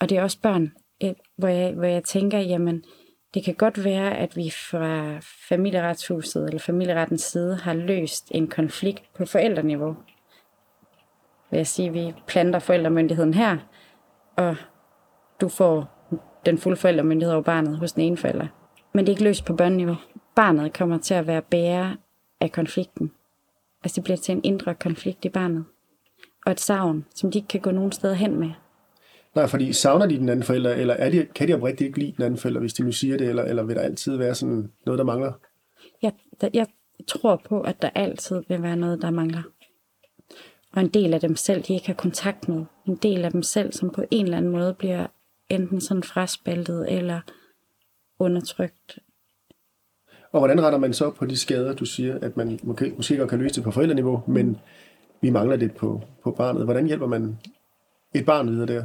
[0.00, 0.72] Og det er også børn,
[1.04, 2.84] Øh, hvor, jeg, hvor jeg tænker, jamen,
[3.34, 5.18] det kan godt være, at vi fra
[5.48, 9.96] familieretshuset eller familierettens side har løst en konflikt på forældreniveau.
[11.50, 13.58] Vil jeg sige, at vi planter forældremyndigheden her,
[14.36, 14.56] og
[15.40, 15.88] du får
[16.46, 18.46] den fulde forældremyndighed over barnet hos den ene forælder.
[18.92, 19.96] Men det er ikke løst på børneniveau.
[20.36, 21.96] Barnet kommer til at være bærer
[22.40, 23.12] af konflikten.
[23.84, 25.64] Altså det bliver til en indre konflikt i barnet.
[26.46, 28.50] Og et savn, som de ikke kan gå nogen steder hen med.
[29.36, 32.12] Nej, fordi savner de den anden forælder, eller er de, kan de oprigtigt ikke lide
[32.16, 34.72] den anden forælder, hvis de nu siger det, eller, eller vil der altid være sådan
[34.86, 35.32] noget, der mangler?
[36.02, 36.66] Jeg, der, jeg
[37.06, 39.42] tror på, at der altid vil være noget, der mangler.
[40.72, 42.64] Og en del af dem selv, de ikke har kontakt med.
[42.86, 45.06] En del af dem selv, som på en eller anden måde bliver
[45.48, 47.20] enten sådan fraspaltet eller
[48.18, 48.98] undertrykt.
[50.32, 53.30] Og hvordan retter man så på de skader, du siger, at man måske, måske godt
[53.30, 54.58] kan løse det på forældreniveau, men
[55.20, 56.64] vi mangler det på, på barnet.
[56.64, 57.38] Hvordan hjælper man
[58.14, 58.84] et barn videre der?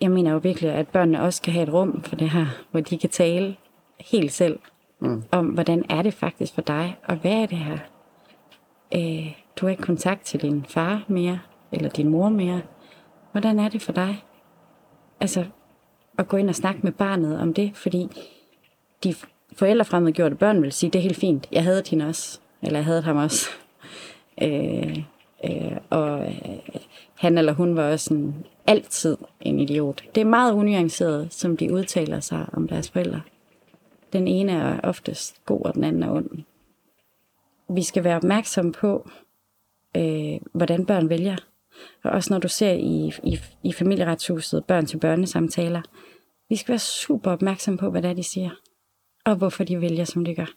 [0.00, 2.80] Jeg mener jo virkelig, at børnene også skal have et rum for det her, hvor
[2.80, 3.56] de kan tale
[4.00, 4.58] helt selv
[5.00, 5.22] mm.
[5.30, 7.78] om, hvordan er det faktisk for dig, og hvad er det her?
[8.94, 11.40] Øh, du har ikke kontakt til din far mere,
[11.72, 12.62] eller din mor mere.
[13.32, 14.24] Hvordan er det for dig?
[15.20, 15.44] Altså,
[16.18, 18.08] at gå ind og snakke med barnet om det, fordi
[19.04, 19.14] de
[19.52, 23.02] forældrefremmedgjorte børn vil sige, det er helt fint, jeg havde hende også, eller jeg havde
[23.02, 23.46] ham også.
[24.42, 24.98] Øh,
[25.44, 26.58] øh, og øh,
[27.14, 28.34] han eller hun var også sådan,
[28.66, 30.04] altid en idiot.
[30.14, 33.22] Det er meget unuanceret, som de udtaler sig om deres forældre.
[34.12, 36.30] Den ene er oftest god, og den anden er ond.
[37.68, 39.08] Vi skal være opmærksomme på,
[39.96, 41.36] øh, hvordan børn vælger.
[42.04, 45.82] Og også når du ser i, i, i familieretshuset børn til børnesamtaler,
[46.48, 48.50] vi skal være super opmærksomme på, hvad det er, de siger.
[49.24, 50.54] Og hvorfor de vælger, som de gør.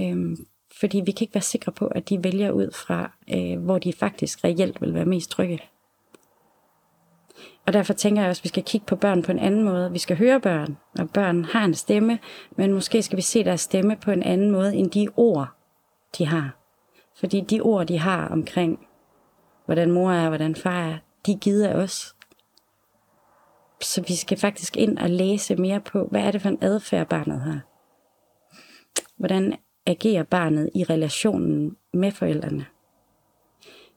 [0.00, 0.36] Øhm,
[0.80, 3.92] fordi vi kan ikke være sikre på, at de vælger ud fra, øh, hvor de
[3.92, 5.60] faktisk reelt vil være mest trygge.
[7.66, 9.92] Og derfor tænker jeg også, at vi skal kigge på børn på en anden måde.
[9.92, 12.18] Vi skal høre børn, og børn har en stemme,
[12.56, 15.48] men måske skal vi se deres stemme på en anden måde end de ord,
[16.18, 16.56] de har.
[17.16, 18.86] Fordi de ord, de har omkring,
[19.64, 22.16] hvordan mor er, hvordan far er, de gider os.
[23.80, 27.08] Så vi skal faktisk ind og læse mere på, hvad er det for en adfærd,
[27.08, 27.60] barnet har.
[29.16, 29.56] Hvordan
[29.86, 32.66] agerer barnet i relationen med forældrene.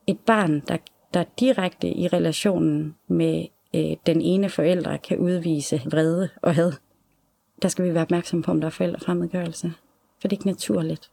[0.07, 0.77] Et barn, der,
[1.13, 3.45] der direkte i relationen med
[3.75, 6.71] øh, den ene forælder kan udvise vrede og had,
[7.61, 9.73] der skal vi være opmærksom på, om der er forældrefremmedgørelse.
[10.21, 11.11] For det er ikke naturligt.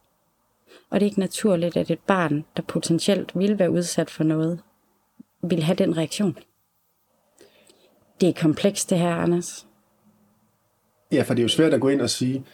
[0.91, 4.61] Og det er ikke naturligt, at et barn, der potentielt vil være udsat for noget,
[5.43, 6.39] vil have den reaktion.
[8.21, 9.67] Det er komplekst det her, Anders.
[11.13, 12.45] Ja, for det er jo svært at gå ind og sige,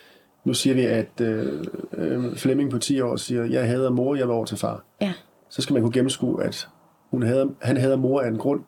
[0.45, 4.27] nu siger vi, at øh, øh, Flemming på 10 år siger, jeg hader mor, jeg
[4.27, 4.85] vil over til far.
[5.01, 5.13] Ja.
[5.49, 6.69] Så skal man kunne gennemskue, at
[7.11, 8.65] hun hader, han hader mor af en grund,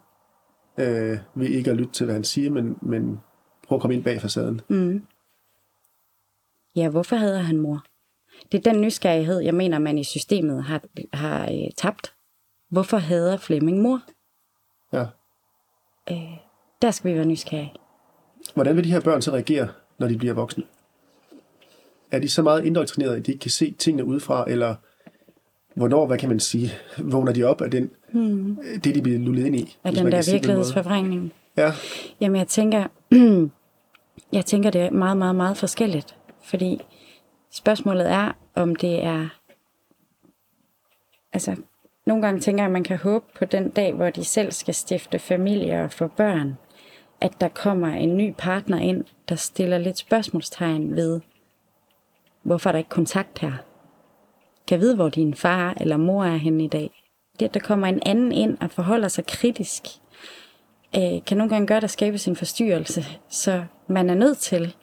[0.79, 3.21] øh, ved ikke at lytte til, hvad han siger, men, men
[3.69, 4.61] prøv at komme ind bag facaden.
[4.69, 5.07] Mm.
[6.77, 7.85] Ja, hvorfor hader han mor?
[8.53, 12.15] Det er den nysgerrighed, jeg mener, man i systemet har, har øh, tabt.
[12.69, 14.03] Hvorfor hader Flemming mor?
[14.93, 15.07] Ja.
[16.11, 16.37] Øh,
[16.83, 17.73] der skal vi være nysgerrige.
[18.55, 19.69] Hvordan vil de her børn så reagere,
[19.99, 20.65] når de bliver voksne?
[22.11, 24.75] Er de så meget indoktrineret, at de ikke kan se tingene udefra, eller
[25.75, 28.59] hvornår, hvad kan man sige, vågner de op af den, hmm.
[28.85, 29.77] det, de bliver lullet ind i?
[29.85, 31.33] Af den der virkelighedsforvrængning?
[31.57, 31.73] Ja.
[32.21, 32.87] Jamen, jeg tænker,
[34.33, 36.17] jeg tænker, det er meget, meget, meget forskelligt.
[36.43, 36.81] Fordi
[37.51, 39.29] spørgsmålet er, om det er...
[41.33, 41.57] Altså,
[42.07, 44.75] nogle gange tænker jeg, at man kan håbe på den dag, hvor de selv skal
[44.75, 46.57] stifte familie og få børn,
[47.21, 51.21] at der kommer en ny partner ind, der stiller lidt spørgsmålstegn ved,
[52.43, 53.53] hvorfor er der ikke kontakt her?
[54.71, 56.91] Kan vide, hvor din far eller mor er henne i dag?
[57.41, 59.83] Det, at der kommer en anden ind og forholder sig kritisk,
[60.97, 64.75] øh, kan nogle gange gøre, at der skabes en forstyrrelse, så man er nødt til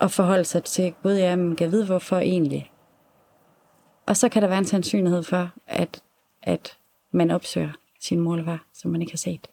[0.00, 2.70] at forholde sig til, gud ja, man kan vide, hvorfor egentlig.
[4.06, 6.02] Og så kan der være en sandsynlighed for, at,
[6.42, 6.76] at
[7.12, 9.48] man opsøger sin mor eller far, som man ikke har set.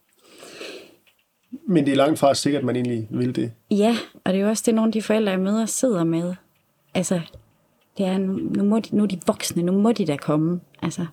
[1.68, 3.52] Men det er langt fra sikkert, at man egentlig vil det.
[3.72, 6.34] Ja, og det er jo også det, nogle af de forældre, jeg møder, sidder med.
[6.94, 7.22] Altså,
[7.98, 10.62] det er, nu, må de, nu er de voksne, nu må de da komme.
[10.82, 11.06] Altså.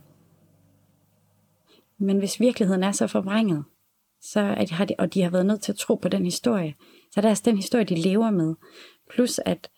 [1.99, 3.65] Men hvis virkeligheden er så forvrænget,
[4.21, 6.75] så at, har de, og de har været nødt til at tro på den historie,
[7.11, 8.55] så er det altså den historie, de lever med.
[9.11, 9.71] Plus at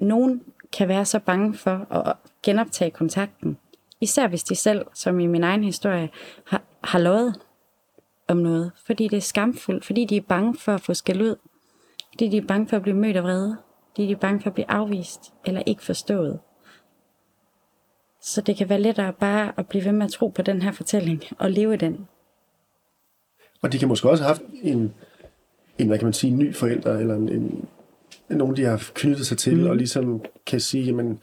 [0.00, 0.42] nogen
[0.72, 3.58] kan være så bange for at genoptage kontakten.
[4.00, 6.10] Især hvis de selv, som i min egen historie,
[6.46, 7.40] har, har løjet.
[8.28, 11.36] om noget, fordi det er skamfuldt, fordi de er bange for at få skæld ud,
[12.10, 13.56] fordi de er bange for at blive mødt af vrede,
[13.96, 16.38] fordi de er bange for at blive afvist eller ikke forstået.
[18.22, 20.72] Så det kan være lettere bare at blive ved med at tro på den her
[20.72, 22.08] fortælling og leve i den.
[23.62, 24.94] Og de kan måske også have haft en,
[25.78, 27.68] en hvad kan man sige, en ny forælder, eller en, en,
[28.28, 29.66] nogen, de har knyttet sig til, mm.
[29.66, 31.20] og ligesom kan sige, jamen,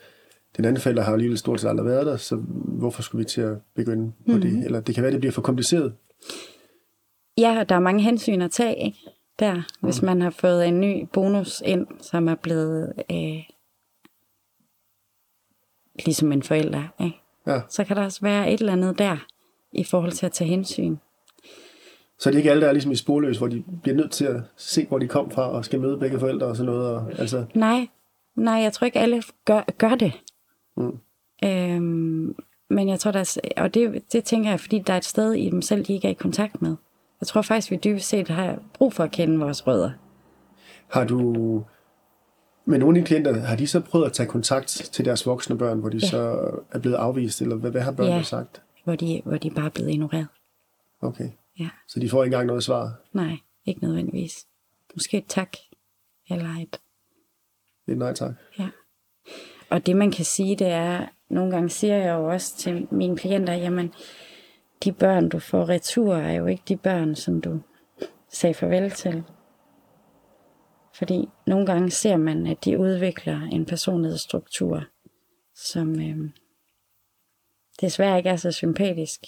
[0.58, 3.30] den anden forælder har jo alligevel stort set aldrig været der, så hvorfor skulle vi
[3.30, 4.42] til at begynde på mm.
[4.42, 4.66] det?
[4.66, 5.94] Eller det kan være, det bliver for kompliceret.
[7.38, 8.98] Ja, der er mange hensyn at tage, ikke?
[9.40, 9.62] Der, mm.
[9.82, 13.44] hvis man har fået en ny bonus ind, som er blevet øh,
[16.06, 17.20] ligesom en forælder, ikke?
[17.48, 17.62] Ja.
[17.70, 19.18] så kan der også være et eller andet der,
[19.72, 20.98] i forhold til at tage hensyn.
[22.20, 24.26] Så det er ikke alle, der er ligesom i sporløs, hvor de bliver nødt til
[24.26, 26.96] at se, hvor de kom fra, og skal møde begge forældre og sådan noget.
[26.96, 27.88] Og, altså, Nej,
[28.36, 30.14] nej, jeg tror ikke alle gør, gør det.
[30.78, 31.00] Mm.
[31.44, 32.36] Øhm,
[32.70, 35.34] men jeg tror, der er, og det, det tænker jeg, fordi der er et sted
[35.34, 36.76] i dem selv, de ikke er i kontakt med.
[37.24, 39.92] Jeg tror faktisk, vi dybest set har brug for at kende vores rødder.
[40.90, 41.20] har du
[42.66, 45.58] med nogle af dine klienter, har de så prøvet at tage kontakt til deres voksne
[45.58, 46.08] børn, hvor de Ja.
[46.08, 48.24] så er blevet afvist, eller hvad, hvad har børnene Ja.
[48.24, 48.62] sagt?
[48.84, 50.28] Hvor de, hvor de bare er blevet ignoreret.
[51.02, 51.30] Okay.
[51.60, 52.92] Ja, Så de får ikke engang noget svar.
[53.14, 54.46] nej, ikke nødvendigvis.
[54.96, 55.58] Måske et tak,
[56.30, 56.80] eller et
[57.88, 58.32] et nej tak.
[58.60, 58.68] Ja.
[59.70, 63.18] Og det man kan sige, det er, nogle gange siger jeg jo også til mine
[63.18, 63.94] klienter, jamen,
[64.84, 67.60] de børn, du får retur, er jo ikke de børn, som du
[68.30, 69.24] sagde farvel til.
[70.96, 74.84] Fordi nogle gange ser man, at de udvikler en personlighedsstruktur,
[75.56, 76.30] som øh,
[77.82, 79.20] desværre ikke er så sympatisk.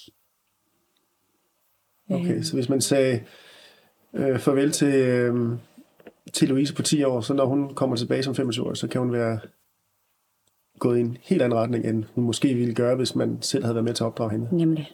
[2.10, 3.24] Okay, så hvis man sagde
[4.14, 5.58] øh, farvel til, øh,
[6.34, 9.02] til Louise på 10 år, så når hun kommer tilbage som 25 år, så kan
[9.02, 9.40] hun være
[10.80, 13.76] gået i en helt anden retning, end hun måske ville gøre, hvis man selv havde
[13.76, 14.58] været med til at opdrage hende.
[14.58, 14.92] Nemlig.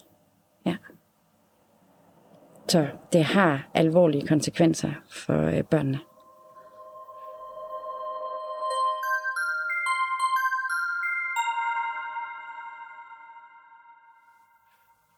[2.68, 6.00] Så det har alvorlige konsekvenser for øh, børnene.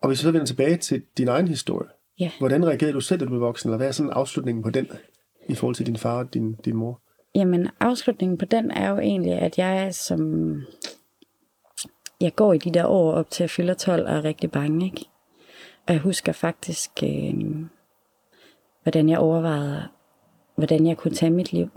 [0.01, 1.89] Og hvis vi så vender tilbage til din egen historie,
[2.19, 2.31] Ja.
[2.39, 4.87] hvordan reagerede du selv, da du blev voksen, eller hvad er sådan afslutningen på den,
[5.49, 7.01] i forhold til din far og din, din mor?
[7.35, 10.53] Jamen, afslutningen på den er jo egentlig, at jeg som...
[12.21, 14.85] Jeg går i de der år op til at fylde 12 og er rigtig bange,
[14.85, 15.05] ikke?
[15.87, 17.65] Og jeg husker faktisk, øh,
[18.83, 19.89] hvordan jeg overvejede,
[20.55, 21.69] hvordan jeg kunne tage mit liv.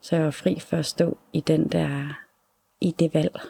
[0.00, 2.18] Så jeg var fri for at stå i den der,
[2.80, 3.40] i det valg.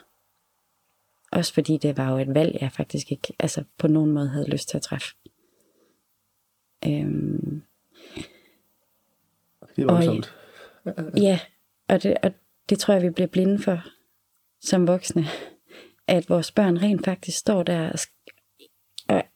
[1.31, 4.49] Også fordi det var jo et valg, jeg faktisk ikke altså på nogen måde havde
[4.49, 5.15] lyst til at træffe.
[6.87, 7.63] Øhm,
[9.75, 9.93] Det Oj.
[9.93, 10.35] voldsomt.
[11.17, 11.39] Ja,
[11.87, 12.31] og det, og
[12.69, 13.83] det tror jeg, vi bliver blinde for
[14.61, 15.25] som voksne.
[16.07, 17.99] At vores børn rent faktisk står der og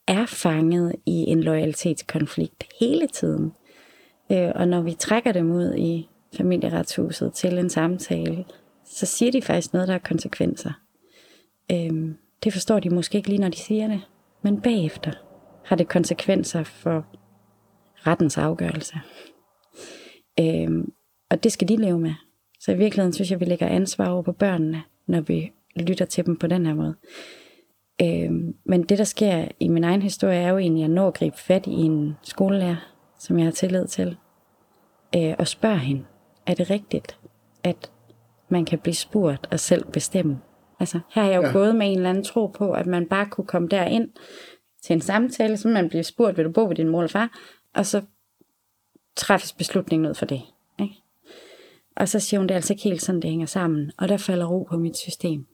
[0.09, 3.51] er fanget i en loyalitetskonflikt hele tiden.
[4.31, 8.45] Øh, og når vi trækker dem ud i familieretshuset til en samtale,
[8.85, 10.71] så siger de faktisk noget, der har konsekvenser.
[11.71, 14.01] Øh, det forstår de måske ikke lige, når de siger det.
[14.41, 15.11] Men bagefter
[15.65, 17.05] har det konsekvenser for
[18.07, 18.95] rettens afgørelse.
[20.39, 20.91] Øhm,
[21.29, 22.13] og det skal de leve med.
[22.59, 26.25] Så i virkeligheden synes jeg, vi lægger ansvar over på børnene, når vi lytter til
[26.25, 26.95] dem på den her måde.
[28.01, 31.13] Øhm, men det, der sker i min egen historie, er jo egentlig at nå at
[31.13, 34.17] gribe fat i en skolelærer, som jeg har tillid til,
[35.15, 36.05] øh, og spørge hende,
[36.45, 37.19] er det rigtigt,
[37.63, 37.91] at
[38.49, 40.39] man kan blive spurgt og selv bestemme?
[40.79, 41.51] Altså, her har jeg jo ja.
[41.51, 44.09] gået med en eller anden tro på, at man bare kunne komme derind
[44.83, 47.39] til en samtale, så man bliver spurgt, vil du bo ved din mor eller far?
[47.75, 48.01] Og så
[49.15, 50.41] træffes beslutningen ud for det.
[50.79, 50.95] Ikke?
[51.95, 53.91] Og så siger hun, det er altså ikke helt sådan, det hænger sammen.
[53.97, 55.45] Og der falder ro på mit system.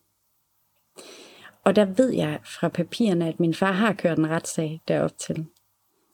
[1.66, 5.46] Og der ved jeg fra papirerne, at min far har kørt en retssag derop til,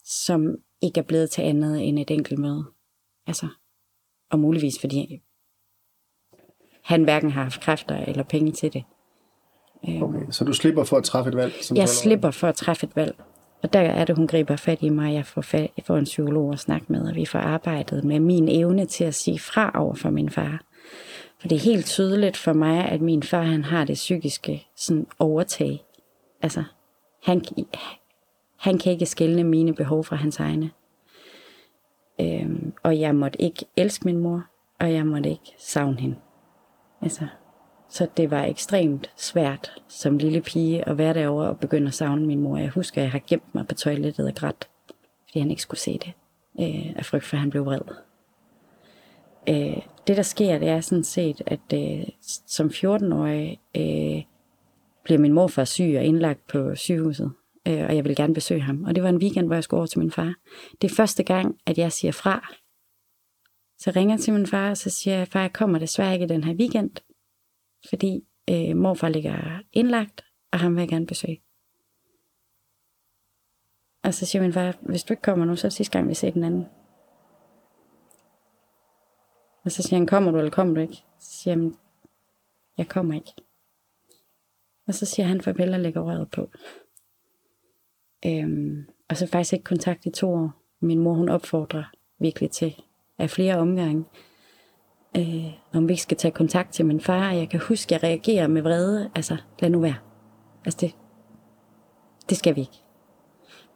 [0.03, 2.65] som ikke er blevet til andet end et enkelt møde.
[3.27, 3.47] Altså,
[4.31, 5.21] og muligvis fordi
[6.83, 8.83] han hverken har haft kræfter eller penge til det.
[10.01, 11.53] Okay, så du slipper for at træffe et valg?
[11.61, 11.89] Som Jeg 12-årig?
[11.89, 13.15] slipper for at træffe et valg.
[13.63, 15.13] Og der er det, hun griber fat i mig.
[15.13, 18.19] Jeg får, fat, jeg får en psykolog at snakke med, og vi får arbejdet med
[18.19, 20.63] min evne til at sige fra over for min far.
[21.41, 25.07] For det er helt tydeligt for mig, at min far han har det psykiske sådan
[25.19, 25.83] overtag.
[26.41, 26.63] Altså,
[27.23, 27.45] han,
[28.57, 30.71] han kan ikke skælne mine behov fra hans egne.
[32.21, 34.45] Øhm, og jeg måtte ikke elske min mor,
[34.79, 36.15] og jeg måtte ikke savne hende.
[37.01, 37.27] Altså,
[37.89, 42.25] så det var ekstremt svært som lille pige at være derovre og begynde at savne
[42.25, 42.57] min mor.
[42.57, 44.69] Jeg husker, at jeg har gemt mig på toilettet og grædt,
[45.25, 46.13] fordi han ikke skulle se det.
[46.59, 47.81] Øh, af frygt for, at han blev vred.
[49.49, 52.03] Øh, det, der sker, det er sådan set, at øh,
[52.47, 54.23] som 14-årig øh,
[55.03, 57.31] bliver min morfar syg og indlagt på sygehuset.
[57.67, 58.83] øh, og jeg ville gerne besøge ham.
[58.83, 60.33] Og det var en weekend, hvor jeg skulle over til min far.
[60.81, 62.53] Det er første gang, at jeg siger fra.
[63.77, 66.27] Så ringer jeg til min far, og så siger jeg, far, jeg kommer desværre ikke
[66.27, 66.91] den her weekend,
[67.89, 70.21] fordi øh, morfar ligger indlagt,
[70.51, 71.41] og han vil jeg gerne besøge.
[74.03, 76.09] Og så siger min far, hvis du ikke kommer nu, så er det sidste gang,
[76.09, 76.65] vi ser den anden.
[79.63, 81.03] Og så siger han, kommer du eller kommer du ikke?
[81.19, 81.75] Så siger han,
[82.77, 83.33] jeg kommer ikke.
[84.87, 86.49] Og så siger han farvel og lægger røret på.
[88.25, 90.51] Øhm, og så faktisk ikke kontakt i to år.
[90.79, 91.83] Min mor, hun opfordrer
[92.19, 92.75] virkelig til
[93.17, 94.03] af flere omgange,
[95.17, 97.31] øh, om vi ikke skal tage kontakt til min far.
[97.31, 99.11] Jeg kan huske, jeg reagerer med vrede.
[99.15, 99.95] Altså, lad nu være.
[100.65, 100.95] Altså, det,
[102.29, 102.79] det skal vi ikke.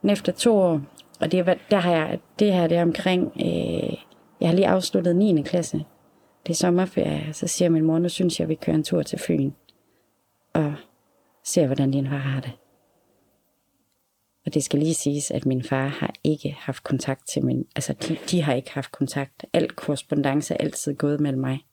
[0.02, 0.82] Men efter to år,
[1.20, 3.94] og det, er- der har jeg, det her det er omkring, øh,
[4.42, 5.42] jeg har lige afsluttet 9.
[5.42, 5.86] klasse.
[6.46, 9.20] Det er sommerferie, så siger min mor, nu synes jeg, vi kører en tur til
[9.20, 9.52] Fyn.
[10.54, 10.74] Og
[11.44, 12.52] ser, hvordan din far har det.
[14.46, 17.68] Og det skal lige siges, at min far har ikke haft kontakt til min...
[17.76, 19.46] Altså, de, de har ikke haft kontakt.
[19.54, 21.66] Alt korrespondence er altid gået mellem mig.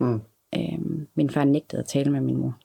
[0.00, 0.20] Mm.
[0.56, 2.58] Øhm, min far nægtede at tale med min mor.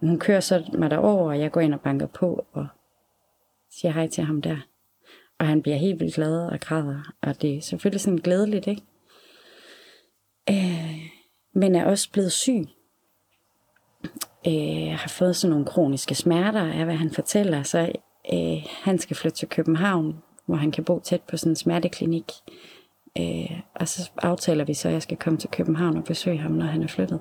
[0.00, 2.66] Hun kører så mig derover, og jeg går ind og banker på og
[3.70, 4.56] siger hej til ham der.
[5.38, 7.12] Og han bliver helt vildt glad og græder.
[7.22, 8.82] Og det er selvfølgelig sådan glædeligt, ikke?
[10.50, 11.10] Øh,
[11.52, 12.64] men er også blevet syg.
[14.46, 17.62] Øh, har fået sådan nogle kroniske smerter af, hvad han fortæller.
[17.62, 17.92] Så
[18.32, 22.32] øh, han skal flytte til København, hvor han kan bo tæt på sådan en smerteklinik.
[23.18, 26.50] Øh, og så aftaler vi så, at jeg skal komme til København og besøge ham,
[26.50, 27.20] når han er flyttet.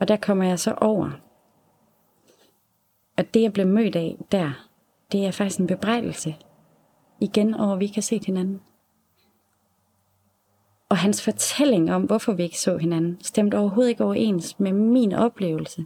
[0.00, 1.10] Og der kommer jeg så over.
[3.16, 4.68] Og det, jeg blev mødt af der,
[5.12, 6.36] det er faktisk en bebrejdelse.
[7.20, 8.60] Igen over, at vi ikke har set hinanden.
[10.88, 15.12] Og hans fortælling om, hvorfor vi ikke så hinanden, stemte overhovedet ikke overens med min
[15.12, 15.84] oplevelse.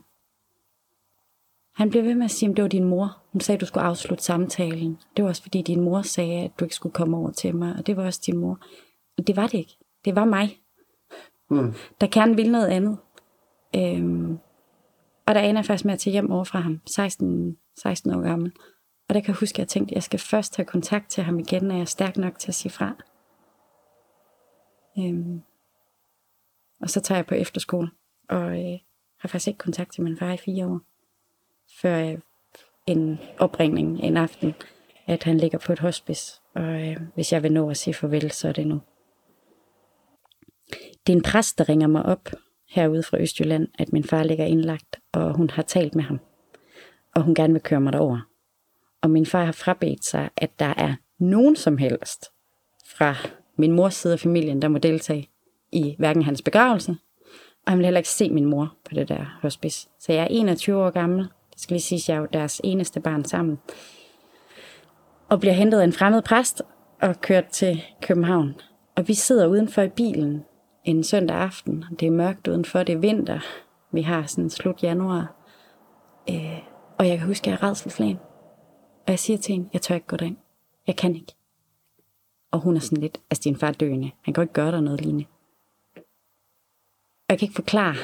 [1.75, 3.23] Han blev ved med at sige, at det var din mor.
[3.33, 4.99] Hun sagde, at du skulle afslutte samtalen.
[5.17, 7.75] Det var også fordi, din mor sagde, at du ikke skulle komme over til mig.
[7.79, 8.59] Og det var også din mor.
[9.19, 9.77] Og det var det ikke.
[10.05, 10.59] Det var mig.
[11.51, 11.75] Mm.
[12.01, 12.99] Der kan ville noget andet.
[13.77, 14.39] Øhm,
[15.27, 16.81] og der ender jeg faktisk med at tage hjem over fra ham.
[16.87, 18.53] 16, 16 år gammel.
[19.09, 21.23] Og der kan jeg huske, at jeg tænkte, at jeg skal først have kontakt til
[21.23, 22.97] ham igen, når jeg er stærk nok til at sige fra.
[24.99, 25.43] Øhm,
[26.81, 27.91] og så tager jeg på efterskole,
[28.29, 28.79] og øh,
[29.19, 30.81] har faktisk ikke kontakt til min far i fire år.
[31.81, 32.19] Før øh,
[32.87, 34.55] en opringning en aften,
[35.07, 36.41] at han ligger på et hospice.
[36.55, 38.81] Og øh, hvis jeg vil nå at sige farvel, så er det nu.
[41.07, 42.29] Det er en præst, der ringer mig op
[42.69, 46.21] herude fra Østjylland, at min far ligger indlagt, og hun har talt med ham.
[47.15, 48.21] Og hun gerne vil køre mig derover.
[49.05, 52.25] Og min far har frabedt sig, at der er nogen som helst
[52.97, 53.15] fra
[53.59, 55.29] min mors side af familien, der må deltage
[55.73, 56.97] i hverken hans begravelse,
[57.67, 59.89] og han vil heller ikke se min mor på det der hospice.
[60.01, 61.19] Så jeg er 21 år gammel.
[61.53, 63.59] Det skal lige sige, jeg er jo deres eneste barn sammen.
[65.29, 66.63] Og bliver hentet af en fremmed præst
[67.03, 68.55] og kørt til København.
[68.97, 70.45] Og vi sidder udenfor i bilen
[70.85, 71.85] en søndag aften.
[72.01, 73.41] Det er mørkt udenfor, det er vinter.
[73.93, 75.35] Vi har sådan slut januar.
[76.31, 76.59] Øh,
[76.99, 78.19] og jeg kan huske, at jeg er redselslagen.
[79.07, 80.37] Og jeg siger til hende, jeg tør ikke gå derind.
[80.87, 81.35] Jeg kan ikke.
[82.51, 84.11] Og hun er sådan lidt, altså din far er døende.
[84.23, 85.27] Han kan jo ikke gøre dig noget lignende.
[87.29, 87.95] Og jeg kan ikke forklare,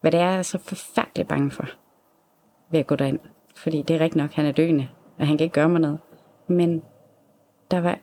[0.00, 1.66] hvad det er, jeg er så forfærdeligt bange for
[2.70, 3.18] ved at gå derind.
[3.56, 6.00] Fordi det er rigtigt nok, han er døende, og han kan ikke gøre mig noget.
[6.48, 6.82] Men
[7.70, 7.98] der var,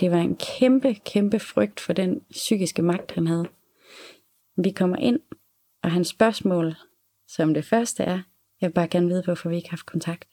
[0.00, 3.48] det var en kæmpe, kæmpe frygt for den psykiske magt, han havde.
[4.56, 5.20] Vi kommer ind,
[5.82, 6.74] og hans spørgsmål,
[7.28, 8.20] som det første er,
[8.60, 10.28] jeg vil bare gerne vide, hvorfor vi ikke har haft kontakt.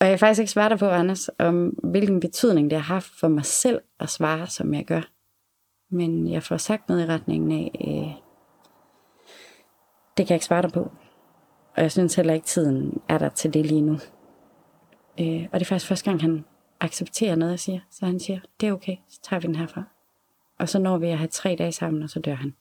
[0.00, 3.10] Og jeg er faktisk ikke svare dig på, Anders, om hvilken betydning det har haft
[3.20, 5.02] for mig selv at svare, som jeg gør.
[5.90, 8.14] Men jeg får sagt noget i retningen af, øh,
[10.16, 10.90] det kan jeg ikke svare dig på.
[11.76, 13.92] Og jeg synes heller ikke, tiden er der til det lige nu.
[15.20, 16.44] Øh, og det er faktisk første gang, han
[16.80, 17.80] accepterer noget, jeg siger.
[17.90, 19.82] Så han siger, det er okay, så tager vi den herfra.
[20.58, 22.54] Og så når vi at have tre dage sammen, og så dør han.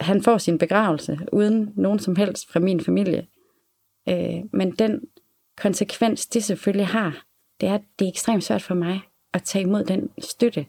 [0.00, 3.26] Han får sin begravelse, uden nogen som helst fra min familie.
[4.08, 5.00] Øh, men den
[5.56, 7.24] konsekvens, det selvfølgelig har,
[7.60, 9.00] det er, at det er ekstremt svært for mig
[9.32, 10.66] at tage imod den støtte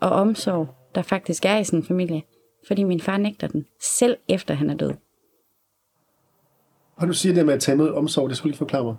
[0.00, 2.22] og omsorg, der faktisk er i sådan en familie.
[2.66, 4.92] Fordi min far nægter den, selv efter han er død.
[6.96, 8.96] Og du siger det med at tage imod omsorg, det skulle lige forklare mig.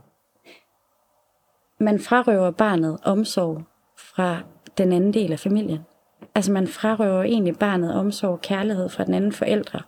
[1.79, 3.63] man frarøver barnet omsorg
[3.97, 4.39] fra
[4.77, 5.79] den anden del af familien.
[6.35, 9.81] Altså man frarøver egentlig barnet omsorg og kærlighed fra den anden forældre,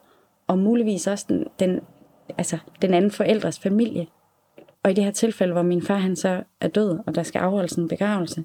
[0.47, 1.79] og muligvis også den, den,
[2.37, 4.07] altså den anden forældres familie.
[4.83, 7.39] Og i det her tilfælde, hvor min far han så er død, og der skal
[7.39, 8.43] afholdes en begravelse,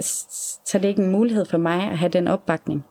[0.00, 2.84] så er det ikke en mulighed for mig at have den opbakning.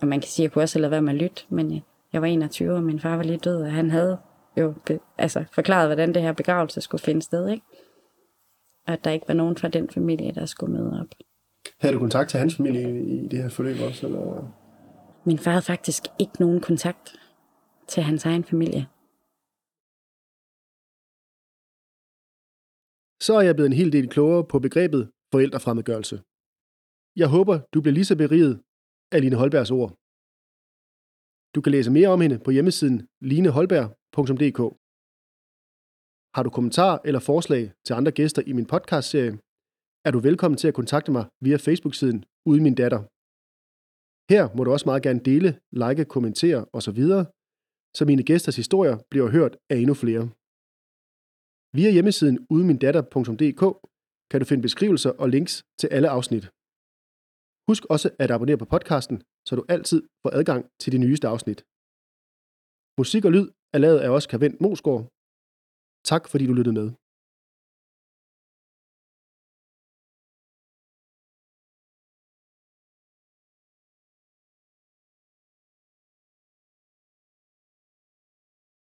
[0.00, 1.72] Og man kan sige, at jeg kunne også have lavet være med at lytte, men
[1.72, 4.18] jeg- jeg var 21, og min far var lige død, og han havde
[4.56, 7.64] jo be, altså, forklaret, hvordan det her begravelse skulle finde sted, ikke?
[8.86, 11.06] Og at der ikke var nogen fra den familie, der skulle møde op.
[11.80, 14.06] Havde du kontakt til hans familie i det her forløb også?
[14.06, 14.52] Eller?
[15.24, 17.16] Min far havde faktisk ikke nogen kontakt
[17.88, 18.86] til hans egen familie.
[23.26, 25.02] Så er jeg blevet en hel del klogere på begrebet
[25.32, 26.16] forældrefremmedgørelse.
[27.22, 28.54] Jeg håber, du bliver lige så beriget
[29.14, 29.90] af Line Holbergs ord.
[31.54, 32.96] Du kan læse mere om hende på hjemmesiden
[33.30, 34.60] lineholberg.dk.
[36.36, 39.38] Har du kommentarer eller forslag til andre gæster i min podcastserie,
[40.06, 43.00] er du velkommen til at kontakte mig via Facebook-siden Uden Min Datter.
[44.32, 45.50] Her må du også meget gerne dele,
[45.82, 47.00] like, kommentere osv.,
[47.96, 50.24] så mine gæsters historier bliver hørt af endnu flere.
[51.76, 53.62] Via hjemmesiden udenmindatter.dk
[54.30, 56.44] kan du finde beskrivelser og links til alle afsnit.
[57.68, 59.16] Husk også at abonnere på podcasten,
[59.46, 61.60] så du altid får adgang til de nyeste afsnit.
[63.00, 65.04] Musik og lyd er lavet af os Kavent Mosgaard.
[66.10, 66.88] Tak fordi du lyttede med.